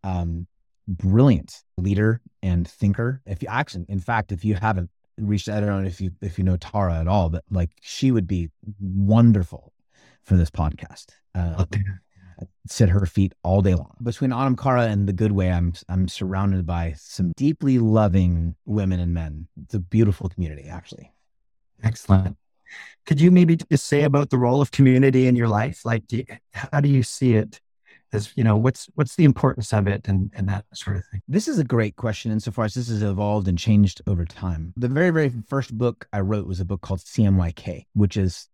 [0.04, 0.46] Um,
[0.88, 3.22] brilliant leader and thinker.
[3.26, 6.38] If you actually, in fact, if you haven't reached, I don't know if you if
[6.38, 9.74] you know Tara at all, but like she would be wonderful
[10.24, 11.08] for this podcast.
[11.34, 11.66] Uh,
[12.68, 13.96] sit her feet all day long.
[14.02, 19.00] Between Anam Cara and the Good Way, I'm I'm surrounded by some deeply loving women
[19.00, 19.48] and men.
[19.64, 21.12] It's a beautiful community, actually.
[21.84, 22.38] Excellent.
[23.06, 25.86] Could you maybe just say about the role of community in your life?
[25.86, 27.62] Like, do you, how do you see it
[28.16, 31.22] as you know what's what's the importance of it and and that sort of thing?
[31.28, 34.74] This is a great question insofar as this has evolved and changed over time.
[34.78, 38.48] The very very first book i wrote was a book called cmyk which is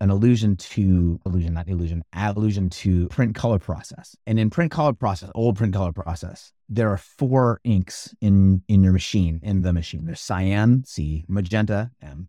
[0.00, 4.14] an allusion to allusion not illusion allusion to print color process.
[4.26, 8.82] And in print color process old print color process there are four inks in in
[8.82, 10.04] your machine in the machine.
[10.04, 12.28] There's cyan c magenta m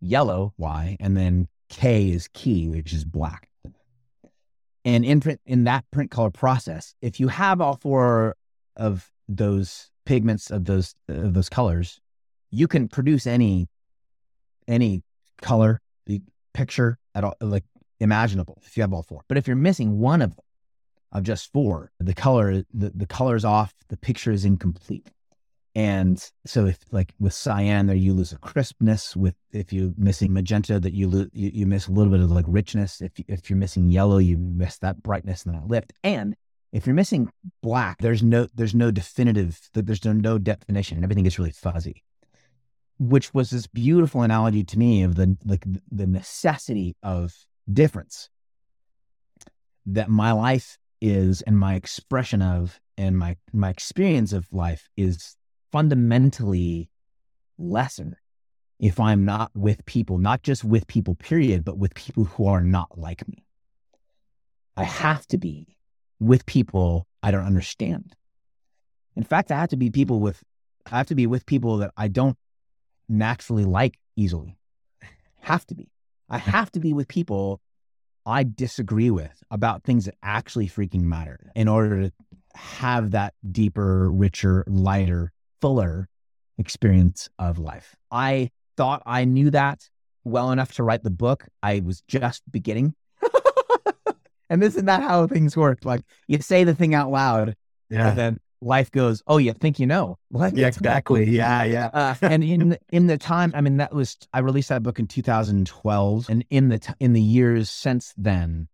[0.00, 3.49] yellow y and then k is key which is black
[4.84, 8.36] and in print in that print color process, if you have all four
[8.76, 12.00] of those pigments of those of those colors,
[12.50, 13.68] you can produce any
[14.66, 15.02] any
[15.40, 15.80] color
[16.52, 17.64] picture at all like
[18.00, 19.22] imaginable if you have all four.
[19.28, 20.44] But if you're missing one of them,
[21.12, 25.10] of just four, the color the, the color is off, the picture is incomplete.
[25.74, 30.32] And so if like with cyan there, you lose a crispness with, if you're missing
[30.32, 33.00] magenta that you, lose, you, you miss a little bit of like richness.
[33.00, 35.92] If, if you're missing yellow, you miss that brightness and that lift.
[36.02, 36.34] And
[36.72, 37.30] if you're missing
[37.62, 42.02] black, there's no, there's no definitive, there's no, no definition and everything gets really fuzzy,
[42.98, 47.32] which was this beautiful analogy to me of the, like the necessity of
[47.72, 48.28] difference
[49.86, 55.36] that my life is and my expression of and my my experience of life is
[55.72, 56.90] fundamentally
[57.58, 58.20] lesser
[58.78, 62.62] if I'm not with people, not just with people, period, but with people who are
[62.62, 63.44] not like me.
[64.76, 65.76] I have to be
[66.18, 68.16] with people I don't understand.
[69.16, 70.42] In fact, I have to be people with,
[70.90, 72.38] I have to be with people that I don't
[73.08, 74.56] naturally like easily.
[75.40, 75.90] Have to be.
[76.30, 77.60] I have to be with people
[78.24, 82.12] I disagree with about things that actually freaking matter in order to
[82.54, 86.08] have that deeper, richer, lighter fuller
[86.58, 87.96] experience of life.
[88.10, 89.88] I thought I knew that
[90.24, 91.46] well enough to write the book.
[91.62, 92.94] I was just beginning.
[94.50, 95.84] and this is not how things work.
[95.84, 97.56] Like you say the thing out loud,
[97.88, 98.08] yeah.
[98.08, 100.18] and then life goes, oh, you think you know?
[100.52, 101.24] Yeah, exactly.
[101.30, 101.90] Yeah, yeah.
[101.92, 105.06] Uh, and in in the time, I mean, that was I released that book in
[105.06, 108.68] 2012, and in the t- in the years since then,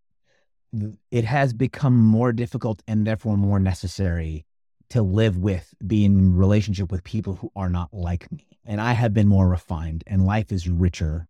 [1.10, 4.45] it has become more difficult and therefore more necessary
[4.90, 8.46] to live with, be in relationship with people who are not like me.
[8.64, 11.26] And I have been more refined, and life is richer.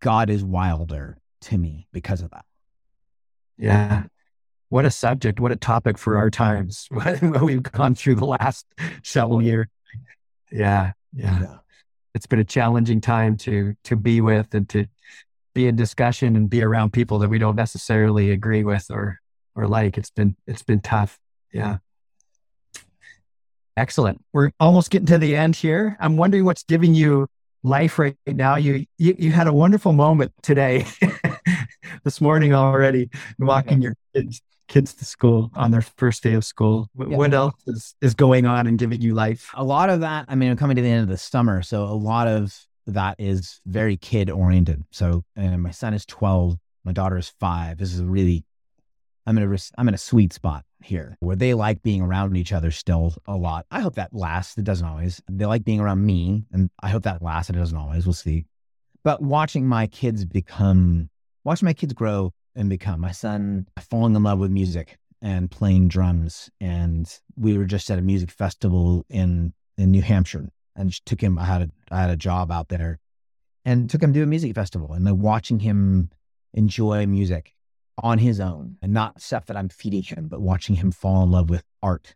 [0.00, 2.44] God is wilder to me because of that.
[3.56, 4.04] Yeah.
[4.68, 6.88] What a subject, what a topic for our times.
[6.90, 8.66] What we've gone through the last
[9.02, 9.66] several years.
[10.50, 11.40] Yeah, yeah.
[11.40, 11.56] Yeah.
[12.14, 14.86] It's been a challenging time to to be with and to
[15.54, 19.18] be in discussion and be around people that we don't necessarily agree with or
[19.54, 19.98] or like.
[19.98, 21.18] It's been it's been tough.
[21.52, 21.78] Yeah.
[23.76, 24.22] Excellent.
[24.32, 25.96] We're almost getting to the end here.
[26.00, 27.28] I'm wondering what's giving you
[27.62, 28.56] life right now.
[28.56, 30.86] You you, you had a wonderful moment today,
[32.04, 36.88] this morning already, walking your kids kids to school on their first day of school.
[36.96, 37.16] Yeah.
[37.16, 39.50] What else is, is going on and giving you life?
[39.54, 41.60] A lot of that, I mean, I'm coming to the end of the summer.
[41.60, 42.56] So a lot of
[42.86, 44.84] that is very kid oriented.
[44.92, 47.78] So my son is 12, my daughter is five.
[47.78, 48.44] This is really,
[49.26, 52.52] I'm in a, I'm in a sweet spot here where they like being around each
[52.52, 53.66] other still a lot.
[53.70, 54.58] I hope that lasts.
[54.58, 55.22] It doesn't always.
[55.28, 57.50] They like being around me and I hope that lasts.
[57.50, 58.06] It doesn't always.
[58.06, 58.46] We'll see.
[59.02, 61.08] But watching my kids become,
[61.44, 65.88] watching my kids grow and become, my son falling in love with music and playing
[65.88, 66.50] drums.
[66.60, 71.38] And we were just at a music festival in, in New Hampshire and took him,
[71.38, 72.98] I had a, I had a job out there
[73.64, 76.10] and took him to a music festival and then watching him
[76.52, 77.54] enjoy music
[78.00, 81.30] on his own and not stuff that I'm feeding him, but watching him fall in
[81.30, 82.14] love with art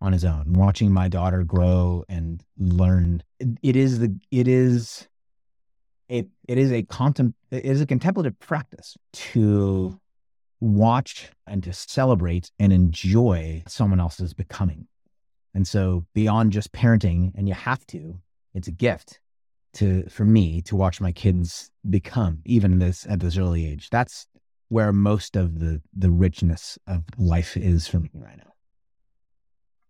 [0.00, 3.22] on his own, watching my daughter grow and learn.
[3.38, 5.08] it, it is the, it is
[6.10, 9.98] a, it is a contem, it is a contemplative practice to
[10.60, 14.86] watch and to celebrate and enjoy someone else's becoming.
[15.54, 18.18] And so beyond just parenting, and you have to,
[18.54, 19.20] it's a gift
[19.74, 23.88] to for me to watch my kids become even this at this early age.
[23.90, 24.26] That's
[24.68, 28.52] where most of the the richness of life is for me right now.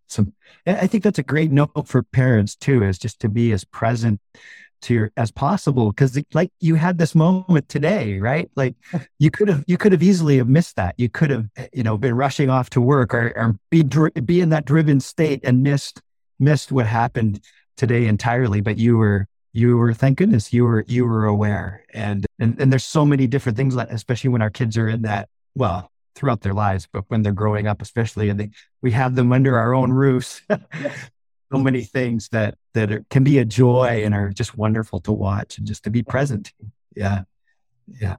[0.07, 0.25] So
[0.65, 4.21] I think that's a great note for parents too, is just to be as present
[4.83, 5.91] to your as possible.
[5.91, 8.49] Cause like you had this moment today, right?
[8.55, 8.75] Like
[9.19, 10.95] you could have, you could have easily have missed that.
[10.97, 14.41] You could have, eh, you know, been rushing off to work or, or be, be
[14.41, 16.01] in that driven state and missed,
[16.39, 17.43] missed what happened
[17.75, 18.61] today entirely.
[18.61, 21.83] But you were you were thank goodness you were you were aware.
[21.91, 25.01] And and, and there's so many different things like especially when our kids are in
[25.01, 28.49] that well throughout their lives but when they're growing up especially and they,
[28.81, 30.41] we have them under our own roofs.
[31.49, 35.13] So many things that that are, can be a joy and are just wonderful to
[35.13, 36.51] watch and just to be present
[36.93, 37.21] yeah.
[38.01, 38.17] Yeah.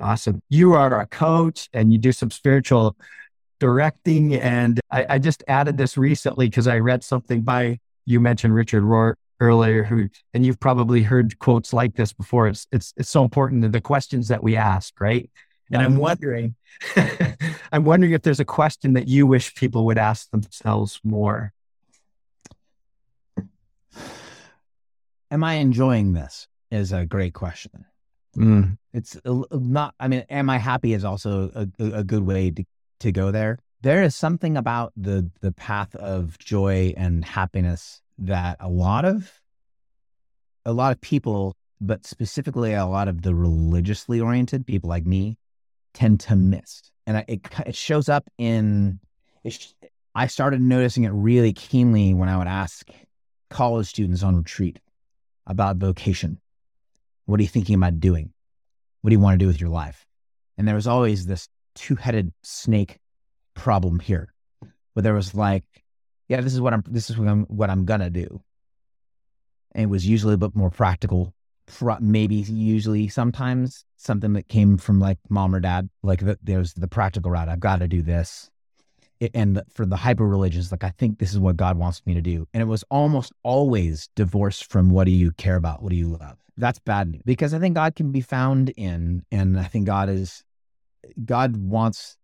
[0.00, 0.40] Awesome.
[0.48, 2.96] You are a coach and you do some spiritual
[3.58, 8.54] directing and i, I just added this recently because i read something by you mentioned
[8.54, 12.48] richard rohr earlier who and you've probably heard quotes like this before.
[12.48, 15.30] It's it's it's so important to the questions that we ask right?
[15.70, 16.54] And i'm wondering
[17.72, 21.52] i'm wondering if there's a question that you wish people would ask themselves more.
[25.30, 27.84] Am i enjoying this is a great question.
[28.36, 28.78] Mm.
[28.92, 32.64] it's not i mean am i happy is also a, a good way to,
[33.00, 33.58] to go there.
[33.80, 39.40] There is something about the the path of joy and happiness that a lot of
[40.64, 45.38] a lot of people, but specifically a lot of the religiously oriented people like me,
[45.94, 46.82] tend to miss.
[47.06, 49.00] And it it shows up in.
[49.44, 49.72] It,
[50.14, 52.88] I started noticing it really keenly when I would ask
[53.50, 54.80] college students on retreat
[55.46, 56.40] about vocation.
[57.26, 58.32] What are you thinking about doing?
[59.00, 60.06] What do you want to do with your life?
[60.56, 62.98] And there was always this two headed snake
[63.54, 64.32] problem here,
[64.92, 65.64] where there was like,
[66.28, 68.42] yeah, this is what I'm, this is what I'm, what I'm gonna do.
[69.72, 71.34] And it was usually a bit more practical,
[72.00, 76.88] maybe usually sometimes something that came from like mom or dad, like the, there's the
[76.88, 77.48] practical route.
[77.48, 78.50] I've got to do this.
[79.20, 82.14] It, and for the hyper religious, like I think this is what God wants me
[82.14, 82.46] to do.
[82.54, 85.82] And it was almost always divorced from what do you care about?
[85.82, 86.38] What do you love?
[86.56, 90.08] That's bad news because I think God can be found in, and I think God
[90.08, 90.44] is,
[91.24, 92.16] God wants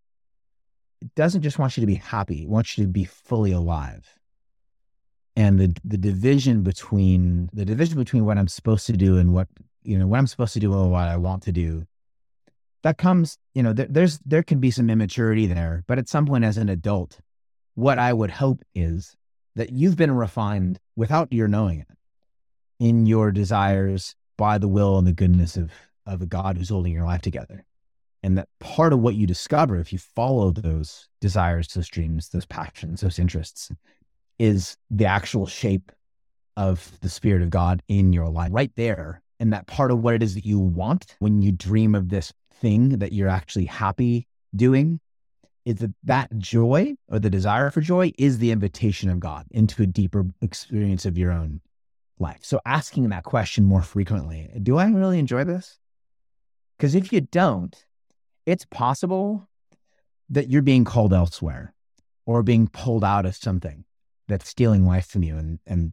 [1.15, 4.19] doesn't just want you to be happy, it wants you to be fully alive.
[5.37, 9.49] And the the division between the division between what I'm supposed to do and what
[9.83, 11.87] you know what I'm supposed to do and what I want to do,
[12.83, 16.27] that comes you know there, there's there can be some immaturity there, but at some
[16.27, 17.19] point as an adult,
[17.75, 19.17] what I would hope is
[19.57, 21.89] that you've been refined without your knowing it
[22.79, 25.73] in your desires by the will and the goodness of
[26.07, 27.65] of a God who's holding your life together.
[28.25, 32.47] And that part of what you discover if you follow those desires, those dreams, those
[32.47, 33.71] passions, those interests,
[34.39, 35.93] is the actual shape
[36.57, 39.21] of the Spirit of God in your life, right there.
[39.41, 42.33] And that part of what it is that you want when you dream of this
[42.51, 45.01] thing that you're actually happy doing
[45.67, 49.83] is that that joy or the desire for joy is the invitation of God into
[49.83, 51.61] a deeper experience of your own
[52.19, 52.41] life.
[52.41, 55.79] So asking that question more frequently, do I really enjoy this?
[56.79, 57.85] Because if you don't,
[58.47, 59.49] it's possible
[60.31, 61.75] that you're being called elsewhere
[62.27, 63.85] or being pulled out of something
[64.29, 65.37] that's stealing life from you.
[65.37, 65.93] And, and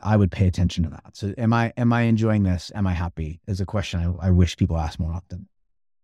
[0.00, 1.16] I would pay attention to that.
[1.16, 2.72] So am I, am I enjoying this?
[2.74, 5.48] Am I happy is a question I, I wish people ask more often.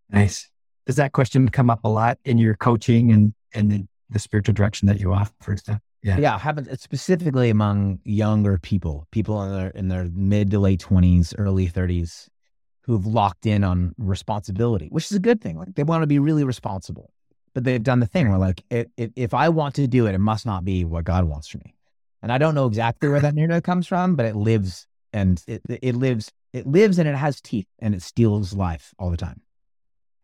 [0.09, 0.49] Nice.
[0.85, 4.53] Does that question come up a lot in your coaching and, and the, the spiritual
[4.53, 5.57] direction that you offer?
[6.03, 6.19] Yeah.
[6.19, 6.37] Yeah.
[6.37, 11.65] Happens specifically among younger people, people in their, in their mid to late twenties, early
[11.65, 12.29] thirties
[12.85, 15.57] who've locked in on responsibility, which is a good thing.
[15.57, 17.11] Like they want to be really responsible,
[17.53, 20.19] but they've done the thing where like, if, if I want to do it, it
[20.19, 21.73] must not be what God wants for me.
[22.21, 25.63] And I don't know exactly where that narrative comes from, but it lives and it,
[25.67, 29.41] it lives, it lives and it has teeth and it steals life all the time.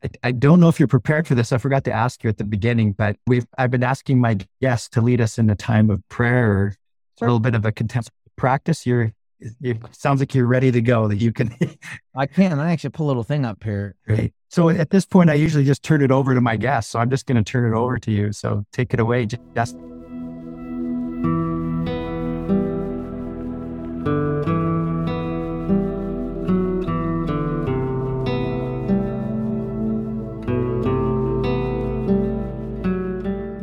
[0.04, 1.52] I, I don't know if you're prepared for this.
[1.52, 4.90] I forgot to ask you at the beginning, but we've I've been asking my guests
[4.90, 6.76] to lead us in a time of prayer,
[7.20, 8.86] a little bit of a contemplative practice.
[8.86, 11.08] You're it sounds like you're ready to go.
[11.08, 11.56] That you can.
[12.16, 12.60] I can.
[12.60, 13.96] I actually put a little thing up here.
[14.08, 14.34] Great.
[14.50, 16.92] So at this point, I usually just turn it over to my guests.
[16.92, 18.32] So I'm just going to turn it over to you.
[18.32, 19.76] So take it away, just.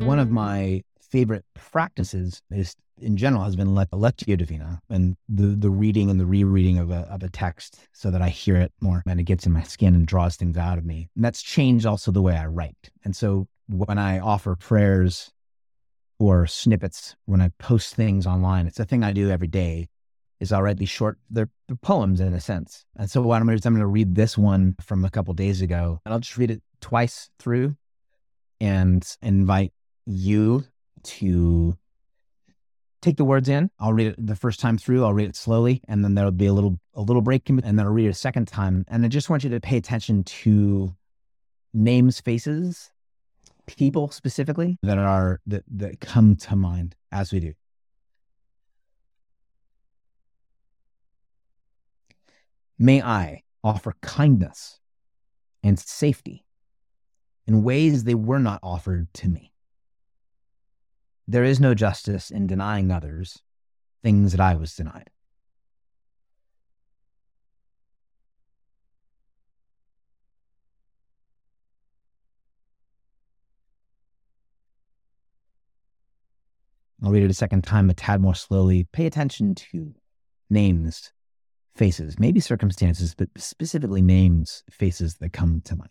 [0.04, 5.48] One of my favorite practices is in general has been let lectio divina and the
[5.48, 8.72] the reading and the rereading of a of a text so that I hear it
[8.80, 11.08] more and it gets in my skin and draws things out of me.
[11.14, 12.90] And that's changed also the way I write.
[13.04, 15.30] And so when I offer prayers
[16.18, 19.88] or snippets, when I post things online, it's a thing I do every day.
[20.40, 22.84] Is I'll write these short, they're, they're poems in a sense.
[22.96, 25.34] And so what I'm going to I'm going to read this one from a couple
[25.34, 27.76] days ago, and I'll just read it twice through,
[28.60, 29.72] and invite
[30.06, 30.64] you
[31.02, 31.76] to
[33.00, 33.70] take the words in.
[33.78, 35.04] I'll read it the first time through.
[35.04, 37.80] I'll read it slowly, and then there'll be a little a little break, and then
[37.80, 38.84] I'll read it a second time.
[38.88, 40.94] And I just want you to pay attention to
[41.72, 42.90] names, faces,
[43.66, 47.52] people specifically that are that that come to mind as we do.
[52.78, 54.78] May I offer kindness
[55.62, 56.44] and safety
[57.46, 59.52] in ways they were not offered to me.
[61.30, 63.42] There is no justice in denying others
[64.02, 65.10] things that I was denied.
[77.02, 78.88] I'll read it a second time, a tad more slowly.
[78.92, 79.94] Pay attention to
[80.48, 81.12] names,
[81.76, 85.90] faces, maybe circumstances, but specifically names, faces that come to mind.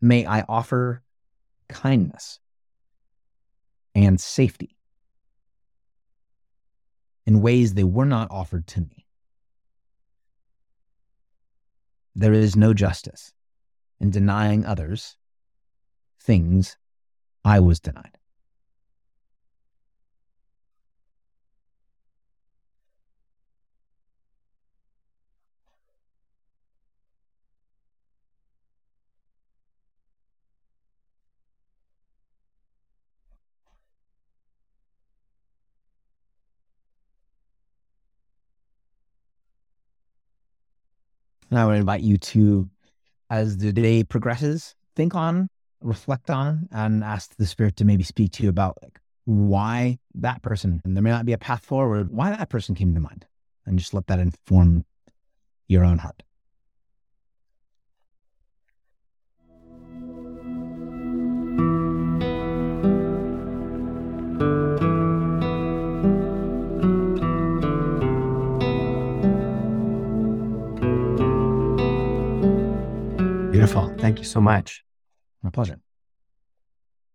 [0.00, 1.02] May I offer
[1.68, 2.40] kindness
[3.94, 4.76] and safety
[7.26, 9.06] in ways they were not offered to me.
[12.14, 13.32] There is no justice
[14.00, 15.16] in denying others
[16.18, 16.76] things
[17.44, 18.18] I was denied.
[41.50, 42.68] And I would invite you to,
[43.28, 45.48] as the day progresses, think on,
[45.80, 50.42] reflect on, and ask the spirit to maybe speak to you about like why that
[50.42, 53.26] person, and there may not be a path forward, why that person came to mind.
[53.66, 54.84] And just let that inform
[55.68, 56.22] your own heart.
[73.70, 73.94] Beautiful.
[73.98, 74.82] Thank you so much.
[75.44, 75.78] My pleasure.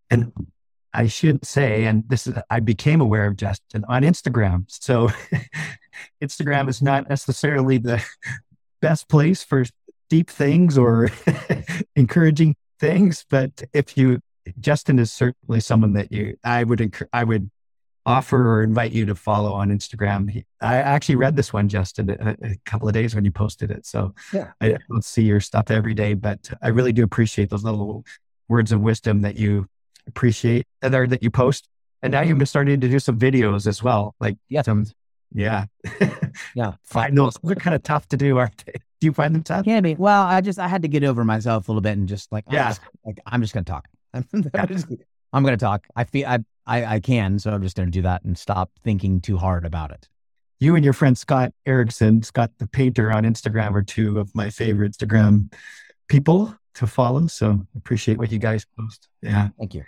[0.09, 0.31] And
[0.93, 4.63] I should say, and this is, I became aware of Justin on Instagram.
[4.69, 5.09] So
[6.23, 8.01] Instagram is not necessarily the
[8.81, 9.65] best place for
[10.09, 11.09] deep things or
[11.97, 13.25] encouraging things.
[13.29, 14.21] But if you,
[14.61, 17.51] Justin is certainly someone that you, I would, I would
[18.05, 20.29] offer or invite you to follow on Instagram.
[20.29, 23.71] He, I actually read this one, Justin, a, a, couple of days when you posted
[23.71, 23.85] it.
[23.85, 24.51] So yeah.
[24.61, 28.05] I don't see your stuff every day, but I really do appreciate those little
[28.47, 29.67] words of wisdom that you
[30.07, 31.67] appreciate uh, that are that you post.
[32.03, 34.13] And now you've been starting to do some videos as well.
[34.19, 34.61] Like Yeah.
[34.61, 34.85] some
[35.33, 35.65] yeah.
[36.55, 36.73] Yeah.
[36.83, 37.37] Find those.
[37.43, 38.73] They're kind of tough to do, aren't they?
[39.01, 39.65] Do you find them tough?
[39.65, 39.95] Can be.
[39.95, 42.45] Well, I just I had to get over myself a little bit and just like
[42.47, 42.67] I'm Yeah.
[42.69, 43.87] just, like I'm just gonna talk.
[44.13, 44.25] I'm,
[44.67, 44.87] just,
[45.33, 45.85] I'm gonna talk.
[45.95, 49.21] I feel I, I I can, so I'm just gonna do that and stop thinking
[49.21, 50.07] too hard about it.
[50.59, 54.49] You and your friend Scott Erickson, Scott the painter on Instagram are two of my
[54.49, 55.53] favorite Instagram
[56.07, 57.27] people to follow.
[57.27, 59.07] So appreciate what you guys post.
[59.21, 59.49] Yeah.
[59.57, 59.83] Thank you.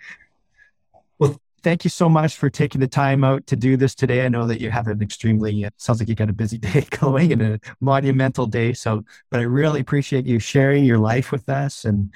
[1.19, 4.25] Well, thank you so much for taking the time out to do this today.
[4.25, 6.85] I know that you have an extremely, it sounds like you got a busy day
[6.99, 8.73] going and a monumental day.
[8.73, 12.13] So, but I really appreciate you sharing your life with us and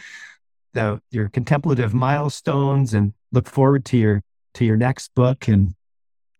[0.73, 4.23] the, your contemplative milestones and look forward to your,
[4.55, 5.47] to your next book.
[5.47, 5.73] And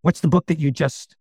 [0.01, 1.15] what's the book that you just,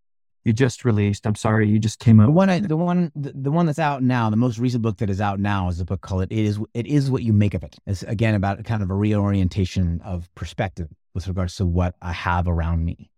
[0.44, 1.26] you just released?
[1.26, 3.78] I'm sorry, you just came out The one I, the one the, the one that's
[3.78, 6.32] out now, the most recent book that is out now is a book called "It
[6.32, 10.00] Is It Is What You Make of It." It's again about kind of a reorientation
[10.02, 13.10] of perspective with regards to what I have around me.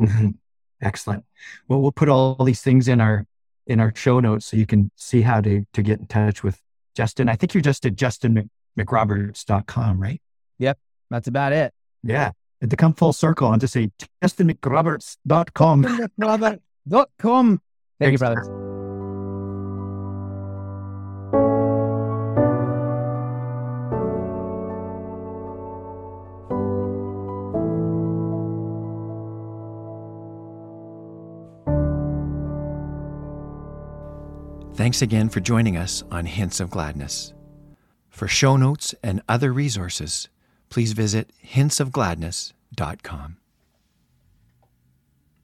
[0.00, 0.34] Mhm.
[0.80, 1.24] Excellent.
[1.66, 3.26] Well, we'll put all these things in our
[3.66, 6.60] in our show notes so you can see how to to get in touch with
[6.94, 7.28] Justin.
[7.28, 10.22] I think you're just at justinmcroberts.com, right?
[10.58, 10.78] Yep
[11.10, 11.72] that's about it.
[12.02, 12.32] Yeah.
[12.60, 13.90] And to come full circle, and to say
[14.22, 16.08] justinmcroberts.com.
[16.88, 17.60] Dot com.
[18.00, 18.48] Thank you, brothers.
[34.78, 37.34] Thanks again for joining us on Hints of Gladness.
[38.08, 40.28] For show notes and other resources,
[40.70, 43.36] please visit hintsofgladness.com.